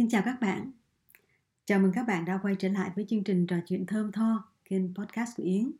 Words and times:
Xin 0.00 0.08
chào 0.08 0.22
các 0.24 0.40
bạn. 0.40 0.70
Chào 1.64 1.80
mừng 1.80 1.92
các 1.92 2.02
bạn 2.02 2.24
đã 2.24 2.38
quay 2.42 2.56
trở 2.58 2.68
lại 2.68 2.90
với 2.96 3.06
chương 3.08 3.24
trình 3.24 3.46
trò 3.46 3.56
chuyện 3.66 3.86
thơm 3.86 4.12
tho 4.12 4.44
kênh 4.64 4.94
podcast 4.94 5.36
của 5.36 5.42
Yến. 5.42 5.72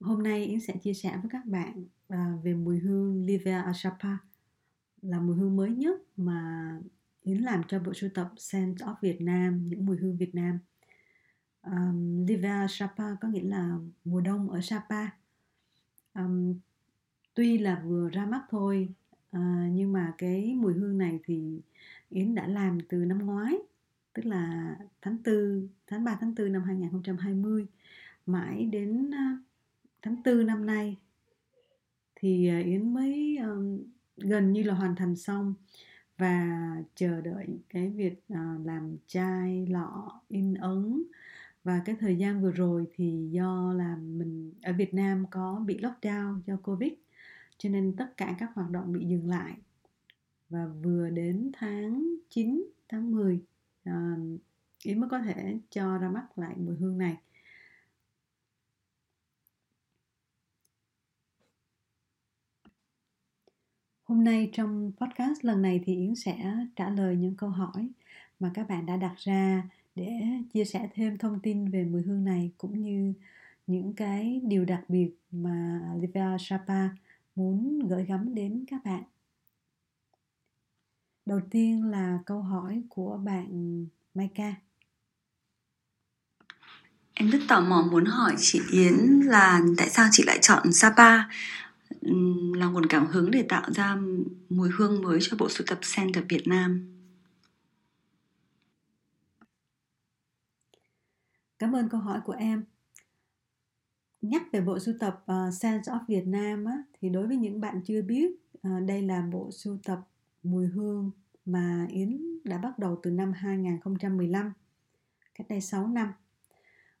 Hôm 0.00 0.22
nay 0.22 0.44
Yến 0.44 0.60
sẽ 0.60 0.76
chia 0.82 0.94
sẻ 0.94 1.18
với 1.22 1.30
các 1.30 1.46
bạn 1.46 1.84
à, 2.08 2.32
về 2.42 2.54
mùi 2.54 2.78
hương 2.78 3.24
Livia 3.24 3.52
Ashapa 3.52 4.08
à 4.08 4.18
là 5.02 5.20
mùi 5.20 5.36
hương 5.36 5.56
mới 5.56 5.70
nhất 5.70 6.00
mà 6.16 6.70
Yến 7.22 7.38
làm 7.38 7.62
cho 7.68 7.78
bộ 7.78 7.94
sưu 7.94 8.10
tập 8.14 8.32
Scent 8.36 8.76
of 8.76 8.94
Việt 9.02 9.20
Nam, 9.20 9.68
những 9.68 9.86
mùi 9.86 9.96
hương 9.96 10.16
Việt 10.16 10.34
Nam. 10.34 10.58
Um, 11.62 12.26
Livia 12.26 12.48
à 12.48 12.66
Sapa 12.70 13.14
có 13.20 13.28
nghĩa 13.28 13.44
là 13.44 13.78
mùa 14.04 14.20
đông 14.20 14.50
ở 14.50 14.60
Sapa. 14.60 15.08
Um, 16.14 16.54
tuy 17.34 17.58
là 17.58 17.82
vừa 17.84 18.08
ra 18.08 18.26
mắt 18.26 18.42
thôi 18.50 18.88
Ờ, 19.32 19.40
nhưng 19.72 19.92
mà 19.92 20.14
cái 20.18 20.54
mùi 20.54 20.74
hương 20.74 20.98
này 20.98 21.20
thì 21.24 21.60
Yến 22.10 22.34
đã 22.34 22.46
làm 22.46 22.78
từ 22.88 22.96
năm 22.96 23.26
ngoái 23.26 23.58
tức 24.14 24.26
là 24.26 24.76
tháng 25.02 25.16
4, 25.24 25.68
tháng 25.86 26.04
3 26.04 26.18
tháng 26.20 26.34
4 26.34 26.52
năm 26.52 26.62
2020 26.62 27.66
mãi 28.26 28.64
đến 28.64 29.10
ờ, 29.10 29.18
tháng 30.02 30.22
4 30.24 30.46
năm 30.46 30.66
nay 30.66 30.96
thì 32.14 32.48
ờ, 32.48 32.58
Yến 32.58 32.94
mới 32.94 33.36
um, 33.36 33.78
gần 34.16 34.52
như 34.52 34.62
là 34.62 34.74
hoàn 34.74 34.96
thành 34.96 35.16
xong 35.16 35.54
và 36.18 36.48
chờ 36.94 37.20
đợi 37.20 37.46
cái 37.68 37.90
việc 37.90 38.14
uh, 38.32 38.66
làm 38.66 38.96
chai 39.06 39.66
lọ 39.66 40.20
in 40.28 40.54
ấn. 40.54 41.02
Và 41.64 41.82
cái 41.84 41.96
thời 42.00 42.16
gian 42.16 42.42
vừa 42.42 42.50
rồi 42.50 42.86
thì 42.94 43.28
do 43.30 43.72
là 43.76 43.96
mình 43.96 44.52
ở 44.62 44.72
Việt 44.72 44.94
Nam 44.94 45.24
có 45.30 45.62
bị 45.66 45.78
lockdown 45.80 46.40
do 46.46 46.56
Covid 46.56 46.92
cho 47.62 47.68
nên 47.68 47.94
tất 47.96 48.16
cả 48.16 48.36
các 48.38 48.50
hoạt 48.54 48.70
động 48.70 48.92
bị 48.92 49.06
dừng 49.06 49.28
lại. 49.28 49.54
Và 50.48 50.66
vừa 50.82 51.10
đến 51.10 51.50
tháng 51.54 52.14
9 52.30 52.64
tháng 52.88 53.12
10 53.12 53.40
ờ, 53.84 53.92
Yến 54.84 55.00
mới 55.00 55.10
có 55.10 55.18
thể 55.18 55.58
cho 55.70 55.98
ra 55.98 56.08
mắt 56.08 56.38
lại 56.38 56.54
mùi 56.56 56.76
hương 56.76 56.98
này. 56.98 57.16
Hôm 64.04 64.24
nay 64.24 64.50
trong 64.52 64.92
podcast 65.00 65.44
lần 65.44 65.62
này 65.62 65.82
thì 65.84 65.96
Yến 65.96 66.14
sẽ 66.14 66.54
trả 66.76 66.90
lời 66.90 67.16
những 67.16 67.34
câu 67.36 67.50
hỏi 67.50 67.88
mà 68.40 68.50
các 68.54 68.68
bạn 68.68 68.86
đã 68.86 68.96
đặt 68.96 69.14
ra 69.18 69.62
để 69.94 70.20
chia 70.52 70.64
sẻ 70.64 70.88
thêm 70.94 71.18
thông 71.18 71.40
tin 71.40 71.70
về 71.70 71.84
mùi 71.84 72.02
hương 72.02 72.24
này, 72.24 72.50
cũng 72.58 72.82
như 72.82 73.14
những 73.66 73.94
cái 73.94 74.40
điều 74.44 74.64
đặc 74.64 74.84
biệt 74.88 75.10
mà 75.30 75.80
Livia 76.00 76.36
Sapa 76.40 76.88
muốn 77.34 77.88
gửi 77.88 78.04
gắm 78.04 78.34
đến 78.34 78.64
các 78.66 78.84
bạn. 78.84 79.02
Đầu 81.26 81.40
tiên 81.50 81.90
là 81.90 82.18
câu 82.26 82.42
hỏi 82.42 82.82
của 82.88 83.20
bạn 83.24 83.86
Maika. 84.14 84.54
Em 87.14 87.30
rất 87.30 87.38
tò 87.48 87.60
mò 87.60 87.88
muốn 87.90 88.04
hỏi 88.04 88.34
chị 88.38 88.60
Yến 88.70 88.94
là 89.24 89.60
tại 89.76 89.90
sao 89.90 90.08
chị 90.12 90.22
lại 90.26 90.38
chọn 90.42 90.72
Sapa 90.72 91.18
là 92.54 92.66
nguồn 92.66 92.86
cảm 92.86 93.06
hứng 93.06 93.30
để 93.30 93.46
tạo 93.48 93.72
ra 93.74 93.96
mùi 94.48 94.70
hương 94.70 95.02
mới 95.02 95.18
cho 95.22 95.36
bộ 95.36 95.48
sưu 95.48 95.66
tập 95.66 95.78
Scent 95.82 96.14
of 96.14 96.22
Việt 96.28 96.46
Nam. 96.46 96.88
Cảm 101.58 101.72
ơn 101.76 101.88
câu 101.88 102.00
hỏi 102.00 102.20
của 102.24 102.32
em. 102.32 102.64
Nhắc 104.22 104.42
về 104.52 104.60
bộ 104.60 104.78
sưu 104.78 104.94
tập 105.00 105.22
ờ, 105.26 105.46
uh, 105.48 105.54
Sense 105.54 105.92
of 105.92 106.00
Việt 106.08 106.26
Nam 106.26 106.64
á, 106.64 106.82
thì 107.00 107.08
đối 107.08 107.26
với 107.26 107.36
những 107.36 107.60
bạn 107.60 107.80
chưa 107.84 108.02
biết, 108.02 108.30
uh, 108.56 108.86
đây 108.86 109.02
là 109.02 109.28
bộ 109.32 109.50
sưu 109.50 109.78
tập 109.84 110.00
mùi 110.42 110.66
hương 110.66 111.10
mà 111.44 111.86
Yến 111.90 112.40
đã 112.44 112.58
bắt 112.58 112.78
đầu 112.78 112.98
từ 113.02 113.10
năm 113.10 113.32
2015, 113.32 114.52
cách 115.34 115.46
đây 115.48 115.60
6 115.60 115.86
năm. 115.86 116.12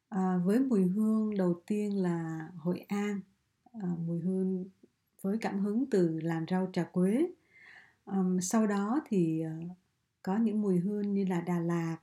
À, 0.08 0.40
với 0.44 0.60
mùi 0.60 0.82
hương 0.82 1.36
đầu 1.36 1.60
tiên 1.66 2.02
là 2.02 2.48
Hội 2.56 2.84
An, 2.88 3.20
à, 3.72 3.88
mùi 4.06 4.20
hương 4.20 4.64
với 5.22 5.38
cảm 5.38 5.60
hứng 5.60 5.90
từ 5.90 6.20
làm 6.20 6.44
rau 6.50 6.70
trà 6.72 6.84
quế. 6.84 7.26
Um, 8.04 8.40
sau 8.40 8.66
đó 8.66 9.00
thì 9.06 9.44
uh, 9.46 9.76
có 10.22 10.36
những 10.36 10.62
mùi 10.62 10.78
hương 10.78 11.14
như 11.14 11.24
là 11.24 11.40
Đà 11.40 11.58
Lạt, 11.58 11.96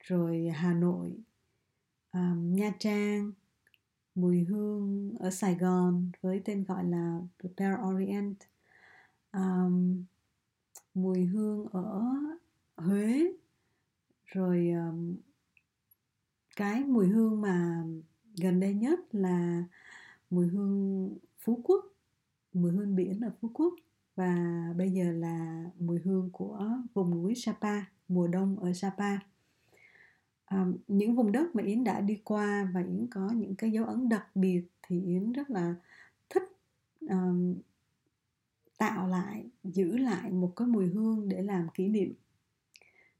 rồi 0.00 0.52
Hà 0.54 0.74
Nội, 0.74 1.12
um, 2.12 2.54
Nha 2.54 2.72
Trang, 2.78 3.32
mùi 4.14 4.44
hương 4.44 5.14
ở 5.18 5.30
Sài 5.30 5.54
Gòn 5.54 6.10
với 6.20 6.42
tên 6.44 6.64
gọi 6.64 6.84
là 6.84 7.20
Prepare 7.40 7.82
Orient. 7.82 8.36
Um, 9.32 10.04
mùi 10.94 11.24
hương 11.24 11.68
ở 11.72 12.02
Huế 12.76 13.32
rồi 14.26 14.70
um, 14.70 15.16
cái 16.56 16.84
mùi 16.84 17.06
hương 17.08 17.40
mà 17.40 17.84
gần 18.36 18.60
đây 18.60 18.74
nhất 18.74 19.00
là 19.12 19.64
mùi 20.30 20.46
hương 20.46 21.14
Phú 21.38 21.60
Quốc 21.64 21.84
mùi 22.52 22.72
hương 22.72 22.96
biển 22.96 23.20
ở 23.20 23.30
Phú 23.40 23.50
Quốc 23.54 23.74
và 24.16 24.36
bây 24.76 24.90
giờ 24.90 25.12
là 25.12 25.64
mùi 25.78 26.00
hương 26.04 26.30
của 26.32 26.70
vùng 26.94 27.10
núi 27.10 27.34
Sapa 27.34 27.84
mùa 28.08 28.26
đông 28.26 28.58
ở 28.58 28.72
Sapa 28.72 29.18
à, 30.54 30.66
những 30.88 31.14
vùng 31.14 31.32
đất 31.32 31.54
mà 31.54 31.62
Yến 31.62 31.84
đã 31.84 32.00
đi 32.00 32.20
qua 32.24 32.68
và 32.74 32.80
Yến 32.80 33.06
có 33.10 33.30
những 33.30 33.54
cái 33.54 33.70
dấu 33.70 33.84
ấn 33.84 34.08
đặc 34.08 34.36
biệt 34.36 34.62
thì 34.82 35.02
Yến 35.04 35.32
rất 35.32 35.50
là 35.50 35.74
thích 36.28 36.42
um, 37.00 37.54
tạo 38.78 39.08
lại 39.08 39.46
giữ 39.64 39.96
lại 39.96 40.30
một 40.30 40.52
cái 40.56 40.68
mùi 40.68 40.86
hương 40.86 41.28
để 41.28 41.42
làm 41.42 41.68
kỷ 41.74 41.88
niệm. 41.88 42.14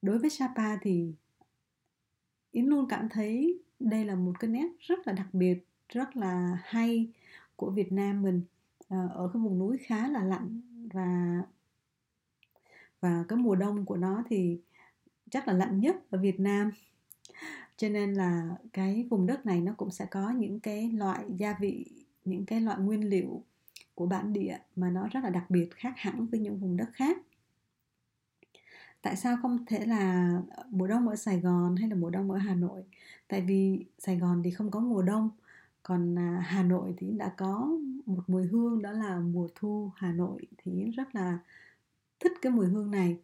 Đối 0.03 0.19
với 0.19 0.31
Sapa 0.31 0.77
thì 0.77 1.15
Yến 2.53 2.65
luôn 2.65 2.87
cảm 2.89 3.09
thấy 3.09 3.62
đây 3.81 4.05
là 4.05 4.15
một 4.15 4.33
cái 4.41 4.50
nét 4.50 4.69
rất 4.81 5.06
là 5.06 5.12
đặc 5.12 5.28
biệt 5.33 5.67
rất 5.89 6.17
là 6.17 6.59
hay 6.65 7.12
của 7.56 7.71
Việt 7.71 7.93
Nam 7.93 8.23
mình 8.23 8.43
ờ, 8.89 9.09
ở 9.15 9.31
cái 9.33 9.43
vùng 9.43 9.59
núi 9.59 9.78
khá 9.78 10.09
là 10.09 10.25
lạnh 10.25 10.61
và 10.93 11.43
và 13.00 13.25
cái 13.28 13.39
mùa 13.39 13.55
đông 13.55 13.84
của 13.84 13.97
nó 13.97 14.23
thì 14.28 14.61
chắc 15.31 15.49
là 15.49 15.55
lạnh 15.55 15.81
nhất 15.81 16.11
ở 16.11 16.19
Việt 16.19 16.41
Nam 16.41 16.71
cho 17.77 17.89
nên 17.89 18.15
là 18.15 18.56
cái 18.72 19.06
vùng 19.11 19.27
đất 19.27 19.47
này 19.47 19.61
nó 19.61 19.72
cũng 19.77 19.91
sẽ 19.91 20.06
có 20.06 20.31
những 20.31 20.61
cái 20.61 20.93
loại 20.93 21.25
gia 21.37 21.55
vị, 21.61 21.87
những 22.25 22.47
cái 22.47 22.61
loại 22.61 22.78
nguyên 22.78 23.09
liệu 23.09 23.43
của 23.95 24.06
bản 24.06 24.33
địa 24.33 24.59
mà 24.77 24.91
nó 24.91 25.09
rất 25.12 25.25
là 25.25 25.31
đặc 25.31 25.50
biệt 25.50 25.71
khác 25.75 25.93
hẳn 25.97 26.27
với 26.27 26.41
những 26.41 26.59
vùng 26.59 26.77
đất 26.77 26.89
khác. 26.93 27.19
Tại 29.03 29.17
sao 29.17 29.37
không 29.43 29.65
thể 29.67 29.87
là 29.87 30.33
mùa 30.71 30.87
đông 30.87 31.09
ở 31.09 31.17
Sài 31.17 31.41
Gòn 31.41 31.77
hay 31.77 31.89
là 31.89 31.97
mùa 31.97 32.11
đông 32.11 32.31
ở 32.31 32.39
Hà 32.39 32.55
Nội? 32.55 32.83
Tại 33.28 33.41
vì 33.41 33.84
Sài 33.99 34.17
Gòn 34.17 34.43
thì 34.44 34.50
không 34.50 34.71
có 34.71 34.81
mùa 34.81 35.03
đông, 35.03 35.31
còn 35.83 36.19
à, 36.19 36.43
Hà 36.47 36.62
Nội 36.62 36.94
thì 36.99 37.12
đã 37.12 37.28
có 37.37 37.78
một 38.06 38.23
mùi 38.27 38.47
hương, 38.47 38.83
đó 38.83 38.93
là 38.93 39.21
mùa 39.21 39.49
thu 39.55 39.91
Hà 39.97 40.12
Nội 40.12 40.47
thì 40.59 40.91
rất 40.91 41.15
là 41.15 41.39
thích 42.21 42.33
cái 42.43 42.53
mùi 42.53 42.67
hương 42.67 42.91
này. 42.91 43.19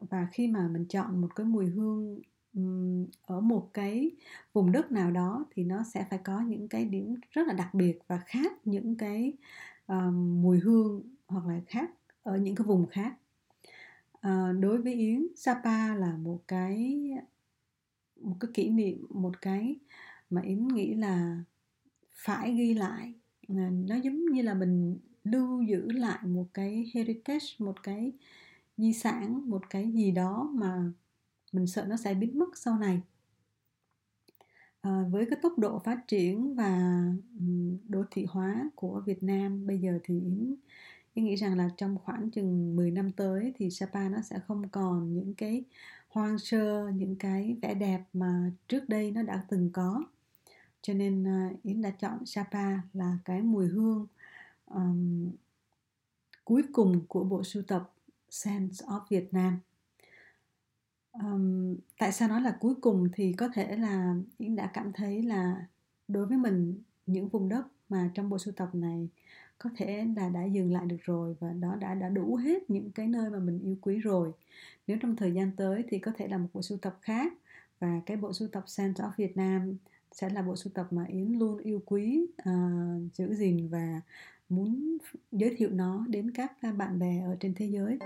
Và 0.00 0.28
khi 0.32 0.48
mà 0.48 0.68
mình 0.68 0.84
chọn 0.88 1.20
một 1.20 1.34
cái 1.36 1.46
mùi 1.46 1.66
hương 1.66 2.20
ở 3.22 3.40
một 3.40 3.70
cái 3.74 4.10
vùng 4.52 4.72
đất 4.72 4.92
nào 4.92 5.10
đó 5.10 5.46
thì 5.50 5.64
nó 5.64 5.84
sẽ 5.94 6.06
phải 6.10 6.18
có 6.24 6.40
những 6.40 6.68
cái 6.68 6.84
điểm 6.84 7.14
rất 7.30 7.46
là 7.46 7.54
đặc 7.54 7.74
biệt 7.74 7.98
và 8.06 8.18
khác 8.26 8.52
những 8.64 8.96
cái 8.96 9.32
um, 9.86 10.42
mùi 10.42 10.58
hương 10.58 11.02
hoặc 11.26 11.46
là 11.46 11.60
khác 11.66 11.90
ở 12.22 12.36
những 12.38 12.54
cái 12.54 12.66
vùng 12.66 12.86
khác. 12.86 13.14
À, 14.20 14.52
đối 14.60 14.82
với 14.82 14.94
yến 14.94 15.26
sapa 15.36 15.94
là 15.94 16.16
một 16.16 16.40
cái 16.48 17.10
một 18.20 18.36
cái 18.40 18.50
kỷ 18.54 18.70
niệm 18.70 19.06
một 19.10 19.42
cái 19.42 19.76
mà 20.30 20.40
yến 20.40 20.68
nghĩ 20.68 20.94
là 20.94 21.44
phải 22.12 22.54
ghi 22.54 22.74
lại. 22.74 23.14
Nó 23.48 23.96
giống 23.96 24.24
như 24.24 24.42
là 24.42 24.54
mình 24.54 24.98
lưu 25.24 25.62
giữ 25.62 25.92
lại 25.92 26.18
một 26.26 26.46
cái 26.54 26.90
heritage 26.94 27.46
một 27.58 27.82
cái 27.82 28.12
di 28.76 28.92
sản 28.92 29.50
một 29.50 29.70
cái 29.70 29.92
gì 29.92 30.10
đó 30.10 30.50
mà 30.54 30.92
mình 31.52 31.66
sợ 31.66 31.84
nó 31.88 31.96
sẽ 31.96 32.14
biến 32.14 32.38
mất 32.38 32.58
sau 32.58 32.78
này. 32.78 33.00
À, 34.80 35.04
với 35.10 35.26
cái 35.30 35.38
tốc 35.42 35.58
độ 35.58 35.78
phát 35.78 35.98
triển 36.08 36.54
và 36.54 37.02
đô 37.88 38.04
thị 38.10 38.26
hóa 38.28 38.70
của 38.74 39.02
Việt 39.06 39.22
Nam 39.22 39.66
bây 39.66 39.78
giờ 39.78 39.98
thì 40.04 40.14
Yến, 40.14 40.56
Yến 41.14 41.24
nghĩ 41.24 41.36
rằng 41.36 41.58
là 41.58 41.70
trong 41.76 41.98
khoảng 42.04 42.30
chừng 42.30 42.76
10 42.76 42.90
năm 42.90 43.12
tới 43.12 43.52
thì 43.56 43.70
Sapa 43.70 44.08
nó 44.08 44.22
sẽ 44.22 44.38
không 44.46 44.68
còn 44.68 45.14
những 45.14 45.34
cái 45.34 45.64
hoang 46.08 46.38
sơ 46.38 46.90
những 46.94 47.16
cái 47.16 47.56
vẻ 47.62 47.74
đẹp 47.74 48.02
mà 48.12 48.50
trước 48.68 48.88
đây 48.88 49.10
nó 49.10 49.22
đã 49.22 49.44
từng 49.48 49.70
có. 49.72 50.04
Cho 50.82 50.94
nên 50.94 51.24
ờ, 51.24 51.56
Yến 51.62 51.82
đã 51.82 51.90
chọn 51.90 52.26
Sapa 52.26 52.78
là 52.92 53.18
cái 53.24 53.42
mùi 53.42 53.66
hương 53.66 54.06
um, 54.66 55.30
cuối 56.44 56.62
cùng 56.72 57.06
của 57.08 57.24
bộ 57.24 57.44
sưu 57.44 57.62
tập 57.62 57.92
Sense 58.30 58.86
of 58.86 59.00
Việt 59.10 59.34
Nam 59.34 59.58
um, 61.22 61.76
tại 61.98 62.12
sao 62.12 62.28
nói 62.28 62.40
là 62.40 62.56
cuối 62.60 62.74
cùng 62.80 63.08
thì 63.14 63.32
có 63.32 63.48
thể 63.54 63.76
là 63.76 64.14
yến 64.38 64.56
đã 64.56 64.66
cảm 64.66 64.92
thấy 64.92 65.22
là 65.22 65.66
đối 66.08 66.26
với 66.26 66.38
mình 66.38 66.82
những 67.06 67.28
vùng 67.28 67.48
đất 67.48 67.66
mà 67.88 68.10
trong 68.14 68.30
bộ 68.30 68.38
sưu 68.38 68.54
tập 68.56 68.68
này 68.72 69.08
có 69.58 69.70
thể 69.76 70.06
là 70.16 70.28
đã 70.28 70.44
dừng 70.44 70.72
lại 70.72 70.86
được 70.86 71.02
rồi 71.02 71.36
và 71.40 71.52
đó 71.52 71.76
đã 71.80 71.94
đã 71.94 72.08
đủ 72.08 72.36
hết 72.36 72.70
những 72.70 72.90
cái 72.90 73.06
nơi 73.06 73.30
mà 73.30 73.38
mình 73.38 73.60
yêu 73.60 73.76
quý 73.80 73.98
rồi 73.98 74.32
nếu 74.86 74.98
trong 75.00 75.16
thời 75.16 75.32
gian 75.32 75.50
tới 75.56 75.84
thì 75.88 75.98
có 75.98 76.12
thể 76.18 76.28
là 76.28 76.38
một 76.38 76.48
bộ 76.52 76.62
sưu 76.62 76.78
tập 76.78 76.98
khác 77.02 77.32
và 77.78 78.00
cái 78.06 78.16
bộ 78.16 78.32
sưu 78.32 78.48
tập 78.48 78.64
Center 78.76 79.06
of 79.06 79.10
Việt 79.16 79.36
Nam 79.36 79.76
sẽ 80.12 80.30
là 80.30 80.42
bộ 80.42 80.56
sưu 80.56 80.72
tập 80.74 80.86
mà 80.90 81.04
Yến 81.04 81.32
luôn 81.32 81.58
yêu 81.58 81.82
quý 81.86 82.26
uh, 82.50 83.14
giữ 83.14 83.34
gìn 83.34 83.68
và 83.68 84.00
muốn 84.48 84.98
giới 85.32 85.54
thiệu 85.58 85.70
nó 85.72 86.06
đến 86.08 86.30
các 86.30 86.52
bạn 86.76 86.98
bè 86.98 87.22
ở 87.26 87.36
trên 87.40 87.54
thế 87.54 87.66
giới. 87.66 87.98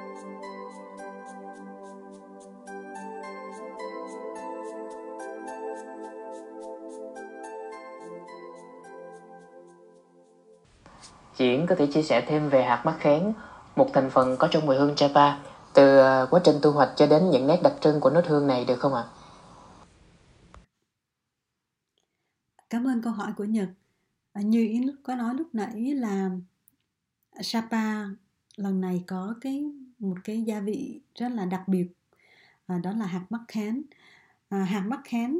Diễn 11.43 11.67
có 11.67 11.75
thể 11.75 11.87
chia 11.87 12.03
sẻ 12.03 12.25
thêm 12.29 12.49
về 12.49 12.65
hạt 12.65 12.83
mắc 12.85 12.97
khén, 13.00 13.33
một 13.77 13.91
thành 13.93 14.11
phần 14.11 14.37
có 14.37 14.49
trong 14.50 14.67
mùi 14.67 14.77
hương 14.77 14.94
Java, 14.94 15.35
từ 15.75 15.99
ờ, 15.99 16.27
quá 16.31 16.41
trình 16.44 16.56
thu 16.62 16.71
hoạch 16.71 16.93
cho 16.97 17.06
đến 17.06 17.31
những 17.31 17.47
nét 17.47 17.61
đặc 17.62 17.73
trưng 17.81 18.00
của 18.00 18.11
nốt 18.11 18.27
hương 18.27 18.47
này 18.47 18.65
được 18.65 18.77
không 18.77 18.94
ạ? 18.94 19.05
Cảm 22.71 22.87
ơn 22.87 23.03
câu 23.03 23.12
hỏi 23.12 23.33
của 23.37 23.44
Nhật. 23.44 23.69
À, 24.33 24.43
như 24.43 24.67
Yến 24.67 24.83
có 25.03 25.15
nói 25.15 25.35
lúc 25.35 25.49
nãy 25.53 25.94
là 25.94 26.31
Sapa 27.41 28.05
lần 28.56 28.81
này 28.81 29.05
có 29.06 29.35
cái 29.41 29.65
một 29.99 30.17
cái 30.25 30.43
gia 30.43 30.61
vị 30.61 31.00
rất 31.15 31.29
là 31.29 31.44
đặc 31.44 31.62
biệt 31.67 31.87
à, 32.67 32.79
đó 32.83 32.93
là 32.93 33.06
hạt 33.06 33.27
mắc 33.31 33.41
khén. 33.49 33.83
À, 34.49 34.59
hạt 34.59 34.85
mắc 34.87 35.00
khén 35.05 35.39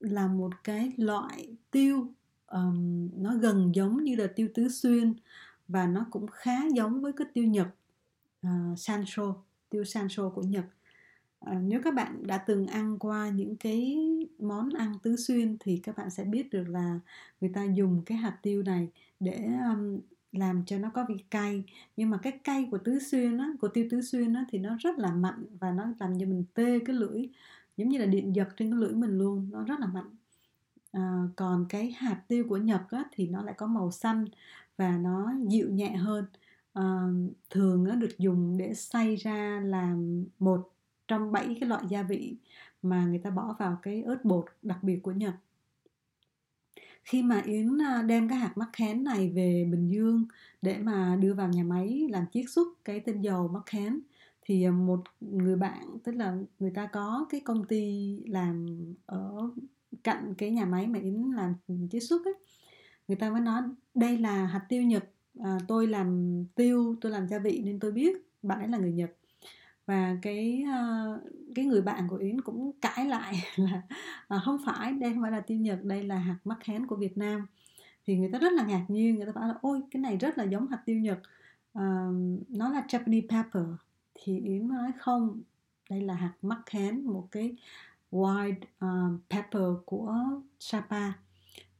là 0.00 0.26
một 0.26 0.50
cái 0.64 0.92
loại 0.96 1.56
tiêu 1.70 2.06
um, 2.54 3.08
nó 3.22 3.34
gần 3.36 3.74
giống 3.74 4.04
như 4.04 4.16
là 4.16 4.26
tiêu 4.26 4.48
tứ 4.54 4.68
xuyên 4.68 5.14
và 5.68 5.86
nó 5.86 6.06
cũng 6.10 6.26
khá 6.26 6.56
giống 6.74 7.00
với 7.00 7.12
cái 7.12 7.26
tiêu 7.32 7.44
nhật 7.44 7.68
uh, 8.46 8.78
sancho 8.78 9.34
tiêu 9.70 9.84
sancho 9.84 10.28
của 10.28 10.42
nhật. 10.42 10.64
Uh, 11.50 11.56
nếu 11.62 11.80
các 11.84 11.94
bạn 11.94 12.26
đã 12.26 12.38
từng 12.38 12.66
ăn 12.66 12.98
qua 12.98 13.28
những 13.28 13.56
cái 13.56 13.96
món 14.38 14.70
ăn 14.70 14.98
tứ 15.02 15.16
xuyên 15.16 15.56
thì 15.60 15.80
các 15.82 15.96
bạn 15.96 16.10
sẽ 16.10 16.24
biết 16.24 16.50
được 16.50 16.68
là 16.68 17.00
người 17.40 17.50
ta 17.54 17.64
dùng 17.64 18.02
cái 18.06 18.18
hạt 18.18 18.38
tiêu 18.42 18.62
này 18.62 18.88
để 19.20 19.48
um, 19.72 20.00
làm 20.32 20.64
cho 20.66 20.78
nó 20.78 20.90
có 20.94 21.06
vị 21.08 21.16
cay. 21.30 21.64
Nhưng 21.96 22.10
mà 22.10 22.18
cái 22.18 22.32
cay 22.32 22.68
của 22.70 22.78
tứ 22.78 22.98
xuyên 22.98 23.38
á, 23.38 23.52
của 23.60 23.68
tiêu 23.68 23.86
tứ 23.90 24.02
xuyên 24.02 24.32
á, 24.32 24.44
thì 24.50 24.58
nó 24.58 24.76
rất 24.80 24.98
là 24.98 25.12
mạnh 25.12 25.46
và 25.60 25.70
nó 25.70 25.84
làm 26.00 26.18
cho 26.20 26.26
mình 26.26 26.44
tê 26.54 26.78
cái 26.78 26.96
lưỡi 26.96 27.28
giống 27.76 27.88
như 27.88 27.98
là 27.98 28.06
điện 28.06 28.36
giật 28.36 28.48
trên 28.56 28.70
cái 28.70 28.80
lưỡi 28.80 28.92
mình 28.92 29.18
luôn 29.18 29.48
nó 29.52 29.64
rất 29.64 29.80
là 29.80 29.86
mạnh 29.86 30.10
à, 30.94 31.22
còn 31.36 31.66
cái 31.68 31.90
hạt 31.92 32.22
tiêu 32.28 32.46
của 32.48 32.56
nhật 32.56 32.82
á, 32.90 33.04
thì 33.12 33.28
nó 33.28 33.42
lại 33.42 33.54
có 33.58 33.66
màu 33.66 33.90
xanh 33.90 34.24
và 34.76 34.98
nó 34.98 35.32
dịu 35.48 35.70
nhẹ 35.70 35.96
hơn. 35.96 36.24
À, 36.72 36.82
thường 37.50 37.84
nó 37.84 37.94
được 37.94 38.18
dùng 38.18 38.56
để 38.58 38.74
xay 38.74 39.16
ra 39.16 39.60
làm 39.64 40.24
một 40.38 40.70
trong 41.08 41.32
bảy 41.32 41.56
cái 41.60 41.68
loại 41.68 41.84
gia 41.88 42.02
vị 42.02 42.36
mà 42.82 43.06
người 43.06 43.18
ta 43.18 43.30
bỏ 43.30 43.56
vào 43.58 43.78
cái 43.82 44.02
ớt 44.02 44.24
bột 44.24 44.44
đặc 44.62 44.78
biệt 44.82 45.00
của 45.02 45.12
nhật. 45.12 45.34
Khi 47.04 47.22
mà 47.22 47.40
yến 47.44 47.78
à, 47.82 48.02
đem 48.02 48.28
cái 48.28 48.38
hạt 48.38 48.52
mắc 48.58 48.68
khén 48.72 49.04
này 49.04 49.30
về 49.30 49.68
bình 49.70 49.88
dương 49.88 50.24
để 50.62 50.78
mà 50.78 51.16
đưa 51.20 51.34
vào 51.34 51.48
nhà 51.48 51.64
máy 51.64 52.08
làm 52.10 52.24
chiết 52.32 52.44
xuất 52.48 52.68
cái 52.84 53.00
tinh 53.00 53.20
dầu 53.20 53.48
mắc 53.48 53.62
khén 53.66 54.00
thì 54.42 54.64
à, 54.64 54.70
một 54.70 55.02
người 55.20 55.56
bạn 55.56 55.98
tức 56.04 56.12
là 56.12 56.36
người 56.58 56.70
ta 56.70 56.86
có 56.86 57.26
cái 57.30 57.40
công 57.40 57.64
ty 57.64 58.16
làm 58.26 58.66
ở 59.06 59.50
cạnh 60.04 60.34
cái 60.38 60.50
nhà 60.50 60.64
máy 60.64 60.86
mà 60.86 60.98
yến 60.98 61.32
làm 61.36 61.54
chiết 61.90 62.02
xuất 62.02 62.24
ấy 62.24 62.34
người 63.08 63.16
ta 63.16 63.30
mới 63.30 63.40
nói 63.40 63.62
đây 63.94 64.18
là 64.18 64.46
hạt 64.46 64.66
tiêu 64.68 64.82
nhật 64.82 65.04
à, 65.40 65.58
tôi 65.68 65.86
làm 65.86 66.44
tiêu 66.54 66.96
tôi 67.00 67.12
làm 67.12 67.28
gia 67.28 67.38
vị 67.38 67.62
nên 67.64 67.80
tôi 67.80 67.92
biết 67.92 68.16
bạn 68.44 68.58
ấy 68.58 68.68
là 68.68 68.78
người 68.78 68.92
nhật. 68.92 69.16
Và 69.86 70.16
cái 70.22 70.64
uh, 70.64 71.20
cái 71.54 71.64
người 71.64 71.82
bạn 71.82 72.08
của 72.08 72.16
yến 72.16 72.40
cũng 72.40 72.72
cãi 72.80 73.06
lại 73.06 73.34
là 73.56 73.82
à, 74.28 74.38
không 74.44 74.58
phải 74.66 74.92
đây 74.92 75.12
không 75.12 75.22
phải 75.22 75.32
là 75.32 75.40
tiêu 75.40 75.58
nhật 75.58 75.84
đây 75.84 76.02
là 76.02 76.18
hạt 76.18 76.38
mắc 76.44 76.58
khén 76.60 76.86
của 76.86 76.96
việt 76.96 77.18
nam. 77.18 77.46
Thì 78.06 78.16
người 78.16 78.30
ta 78.32 78.38
rất 78.38 78.52
là 78.52 78.64
ngạc 78.64 78.84
nhiên 78.88 79.16
người 79.16 79.26
ta 79.26 79.32
bảo 79.32 79.48
là 79.48 79.54
ôi 79.62 79.80
cái 79.90 80.00
này 80.00 80.16
rất 80.16 80.38
là 80.38 80.44
giống 80.44 80.68
hạt 80.68 80.82
tiêu 80.84 80.98
nhật. 80.98 81.18
À, 81.74 82.08
nó 82.48 82.68
là 82.68 82.84
japanese 82.88 83.28
pepper. 83.28 83.64
Thì 84.14 84.40
yến 84.40 84.68
nói 84.68 84.92
không 84.98 85.42
đây 85.90 86.00
là 86.00 86.14
hạt 86.14 86.32
mắc 86.42 86.58
khén 86.66 87.06
một 87.06 87.28
cái 87.30 87.56
white 88.14 88.60
uh, 88.84 89.20
pepper 89.30 89.62
của 89.86 90.14
Sapa. 90.58 91.12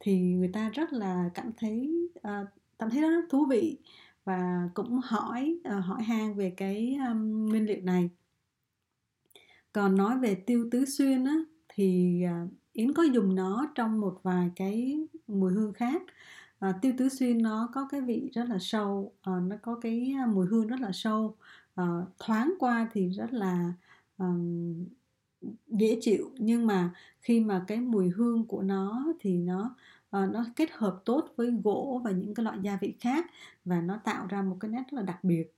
Thì 0.01 0.35
người 0.35 0.51
ta 0.53 0.71
rất 0.71 0.93
là 0.93 1.31
cảm 1.35 1.53
thấy 1.57 2.09
uh, 2.19 2.49
cảm 2.79 2.91
thấy 2.91 3.01
rất 3.01 3.25
thú 3.31 3.47
vị 3.51 3.79
và 4.25 4.69
cũng 4.75 5.01
hỏi 5.05 5.59
uh, 5.79 5.85
hỏi 5.85 6.03
han 6.03 6.35
về 6.35 6.51
cái 6.57 6.99
um, 7.09 7.47
nguyên 7.47 7.67
liệu 7.67 7.81
này. 7.83 8.11
Còn 9.73 9.97
nói 9.97 10.19
về 10.19 10.35
tiêu 10.35 10.69
tứ 10.71 10.85
xuyên 10.85 11.25
á 11.25 11.35
thì 11.69 12.21
uh, 12.45 12.51
yến 12.73 12.93
có 12.93 13.03
dùng 13.03 13.35
nó 13.35 13.67
trong 13.75 14.01
một 14.01 14.21
vài 14.23 14.51
cái 14.57 15.07
mùi 15.27 15.53
hương 15.53 15.73
khác. 15.73 16.03
À, 16.59 16.73
tiêu 16.83 16.93
tứ 16.99 17.09
xuyên 17.09 17.43
nó 17.43 17.69
có 17.75 17.89
cái 17.91 18.01
vị 18.01 18.31
rất 18.33 18.45
là 18.49 18.59
sâu 18.61 19.13
à, 19.23 19.33
nó 19.41 19.57
có 19.63 19.75
cái 19.75 20.15
mùi 20.29 20.47
hương 20.47 20.67
rất 20.67 20.81
là 20.81 20.91
sâu. 20.93 21.37
À, 21.75 21.85
thoáng 22.19 22.55
qua 22.59 22.89
thì 22.93 23.09
rất 23.09 23.33
là 23.33 23.73
um, 24.19 24.85
dễ 25.69 25.99
chịu 26.01 26.31
nhưng 26.39 26.67
mà 26.67 26.95
khi 27.21 27.41
mà 27.41 27.65
cái 27.67 27.81
mùi 27.81 28.09
hương 28.09 28.47
của 28.47 28.63
nó 28.63 29.07
thì 29.21 29.37
nó 29.39 29.77
uh, 30.17 30.31
nó 30.33 30.45
kết 30.57 30.71
hợp 30.73 31.03
tốt 31.05 31.29
với 31.37 31.51
gỗ 31.65 32.01
và 32.05 32.11
những 32.11 32.35
cái 32.35 32.45
loại 32.45 32.59
gia 32.63 32.77
vị 32.81 32.95
khác 33.01 33.27
và 33.65 33.81
nó 33.81 33.97
tạo 34.05 34.27
ra 34.27 34.43
một 34.43 34.57
cái 34.61 34.71
nét 34.71 34.83
rất 34.91 34.93
là 34.93 35.03
đặc 35.03 35.25
biệt. 35.25 35.53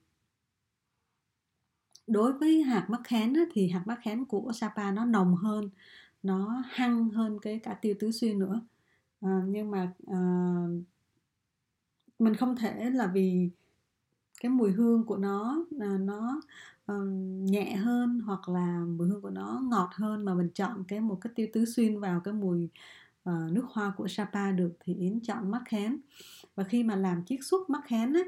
Đối 2.06 2.32
với 2.32 2.62
hạt 2.62 2.86
mắc 2.90 3.00
khén 3.04 3.34
á, 3.34 3.42
thì 3.52 3.68
hạt 3.68 3.82
mắc 3.86 3.98
khén 4.02 4.24
của 4.24 4.52
Sapa 4.54 4.92
nó 4.92 5.04
nồng 5.04 5.34
hơn 5.34 5.70
nó 6.22 6.62
hăng 6.68 7.10
hơn 7.10 7.38
cái 7.42 7.58
cả 7.58 7.74
tiêu 7.74 7.94
tứ 7.98 8.10
xuyên 8.10 8.38
nữa. 8.38 8.60
À, 9.20 9.42
nhưng 9.46 9.70
mà 9.70 9.92
à, 10.06 10.20
mình 12.18 12.34
không 12.34 12.56
thể 12.56 12.90
là 12.90 13.06
vì 13.06 13.50
cái 14.40 14.50
mùi 14.50 14.72
hương 14.72 15.04
của 15.04 15.16
nó 15.16 15.64
à, 15.80 15.98
nó 16.00 16.40
um, 16.86 17.44
nhẹ 17.44 17.76
hơn 17.76 18.20
hoặc 18.26 18.48
là 18.48 18.84
mùi 18.98 19.08
hương 19.08 19.22
của 19.22 19.30
nó 19.30 19.60
ngọt 19.70 19.90
hơn 19.92 20.24
mà 20.24 20.34
mình 20.34 20.48
chọn 20.54 20.84
cái 20.88 21.00
một 21.00 21.18
cái 21.20 21.32
tiêu 21.34 21.46
tứ 21.52 21.64
xuyên 21.64 22.00
vào 22.00 22.20
cái 22.20 22.34
mùi 22.34 22.68
uh, 23.30 23.52
nước 23.52 23.64
hoa 23.68 23.92
của 23.96 24.08
Sapa 24.08 24.50
được 24.52 24.72
thì 24.80 24.94
Yến 24.94 25.20
chọn 25.20 25.50
mắc 25.50 25.62
khén 25.66 25.96
và 26.54 26.64
khi 26.64 26.84
mà 26.84 26.96
làm 26.96 27.24
chiết 27.24 27.40
xuất 27.42 27.70
mắc 27.70 27.82
khén 27.86 28.12
á 28.12 28.22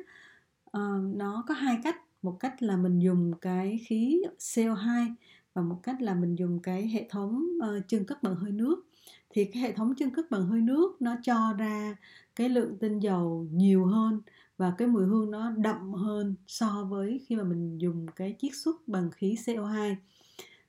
uh, 0.78 1.16
nó 1.16 1.44
có 1.48 1.54
hai 1.54 1.78
cách. 1.82 1.96
Một 2.22 2.36
cách 2.40 2.62
là 2.62 2.76
mình 2.76 2.98
dùng 2.98 3.32
cái 3.40 3.80
khí 3.86 4.22
CO2 4.38 5.14
và 5.58 5.64
một 5.64 5.80
cách 5.82 6.02
là 6.02 6.14
mình 6.14 6.34
dùng 6.34 6.58
cái 6.62 6.88
hệ 6.88 7.06
thống 7.10 7.44
uh, 7.78 8.06
cất 8.06 8.22
bằng 8.22 8.36
hơi 8.36 8.52
nước. 8.52 8.84
Thì 9.30 9.44
cái 9.44 9.62
hệ 9.62 9.72
thống 9.72 9.94
chân 9.94 10.10
cất 10.10 10.30
bằng 10.30 10.46
hơi 10.46 10.60
nước 10.60 11.02
nó 11.02 11.16
cho 11.22 11.52
ra 11.58 11.96
cái 12.36 12.48
lượng 12.48 12.78
tinh 12.80 12.98
dầu 12.98 13.46
nhiều 13.52 13.86
hơn 13.86 14.20
và 14.56 14.74
cái 14.78 14.88
mùi 14.88 15.04
hương 15.04 15.30
nó 15.30 15.50
đậm 15.50 15.92
hơn 15.92 16.34
so 16.46 16.86
với 16.90 17.20
khi 17.26 17.36
mà 17.36 17.42
mình 17.42 17.78
dùng 17.78 18.06
cái 18.16 18.36
chiết 18.38 18.52
xuất 18.54 18.88
bằng 18.88 19.10
khí 19.10 19.36
CO2 19.46 19.72
à, 19.74 19.96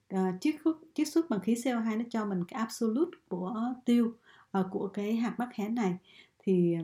ờ, 0.10 0.24
chiết 0.42 0.56
xuất 0.64 0.78
chiết 0.94 1.08
xuất 1.08 1.30
bằng 1.30 1.40
khí 1.40 1.54
CO2 1.54 1.98
nó 1.98 2.04
cho 2.10 2.26
mình 2.26 2.44
cái 2.48 2.60
absolute 2.60 3.12
của 3.28 3.74
tiêu 3.86 4.14
à, 4.52 4.64
của 4.72 4.88
cái 4.88 5.16
hạt 5.16 5.36
mắc 5.38 5.50
khén 5.54 5.76
này. 5.76 5.98
Thì 6.40 6.76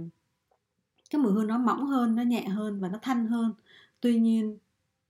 cái 1.10 1.22
mùi 1.22 1.32
hương 1.34 1.48
nó 1.48 1.58
mỏng 1.58 1.86
hơn 1.86 2.16
nó 2.16 2.24
nhẹ 2.24 2.44
hơn 2.44 2.80
và 2.80 2.90
nó 2.90 3.00
thanh 3.02 3.28
hơn. 3.28 3.54
Tuy 4.02 4.20
nhiên 4.20 4.58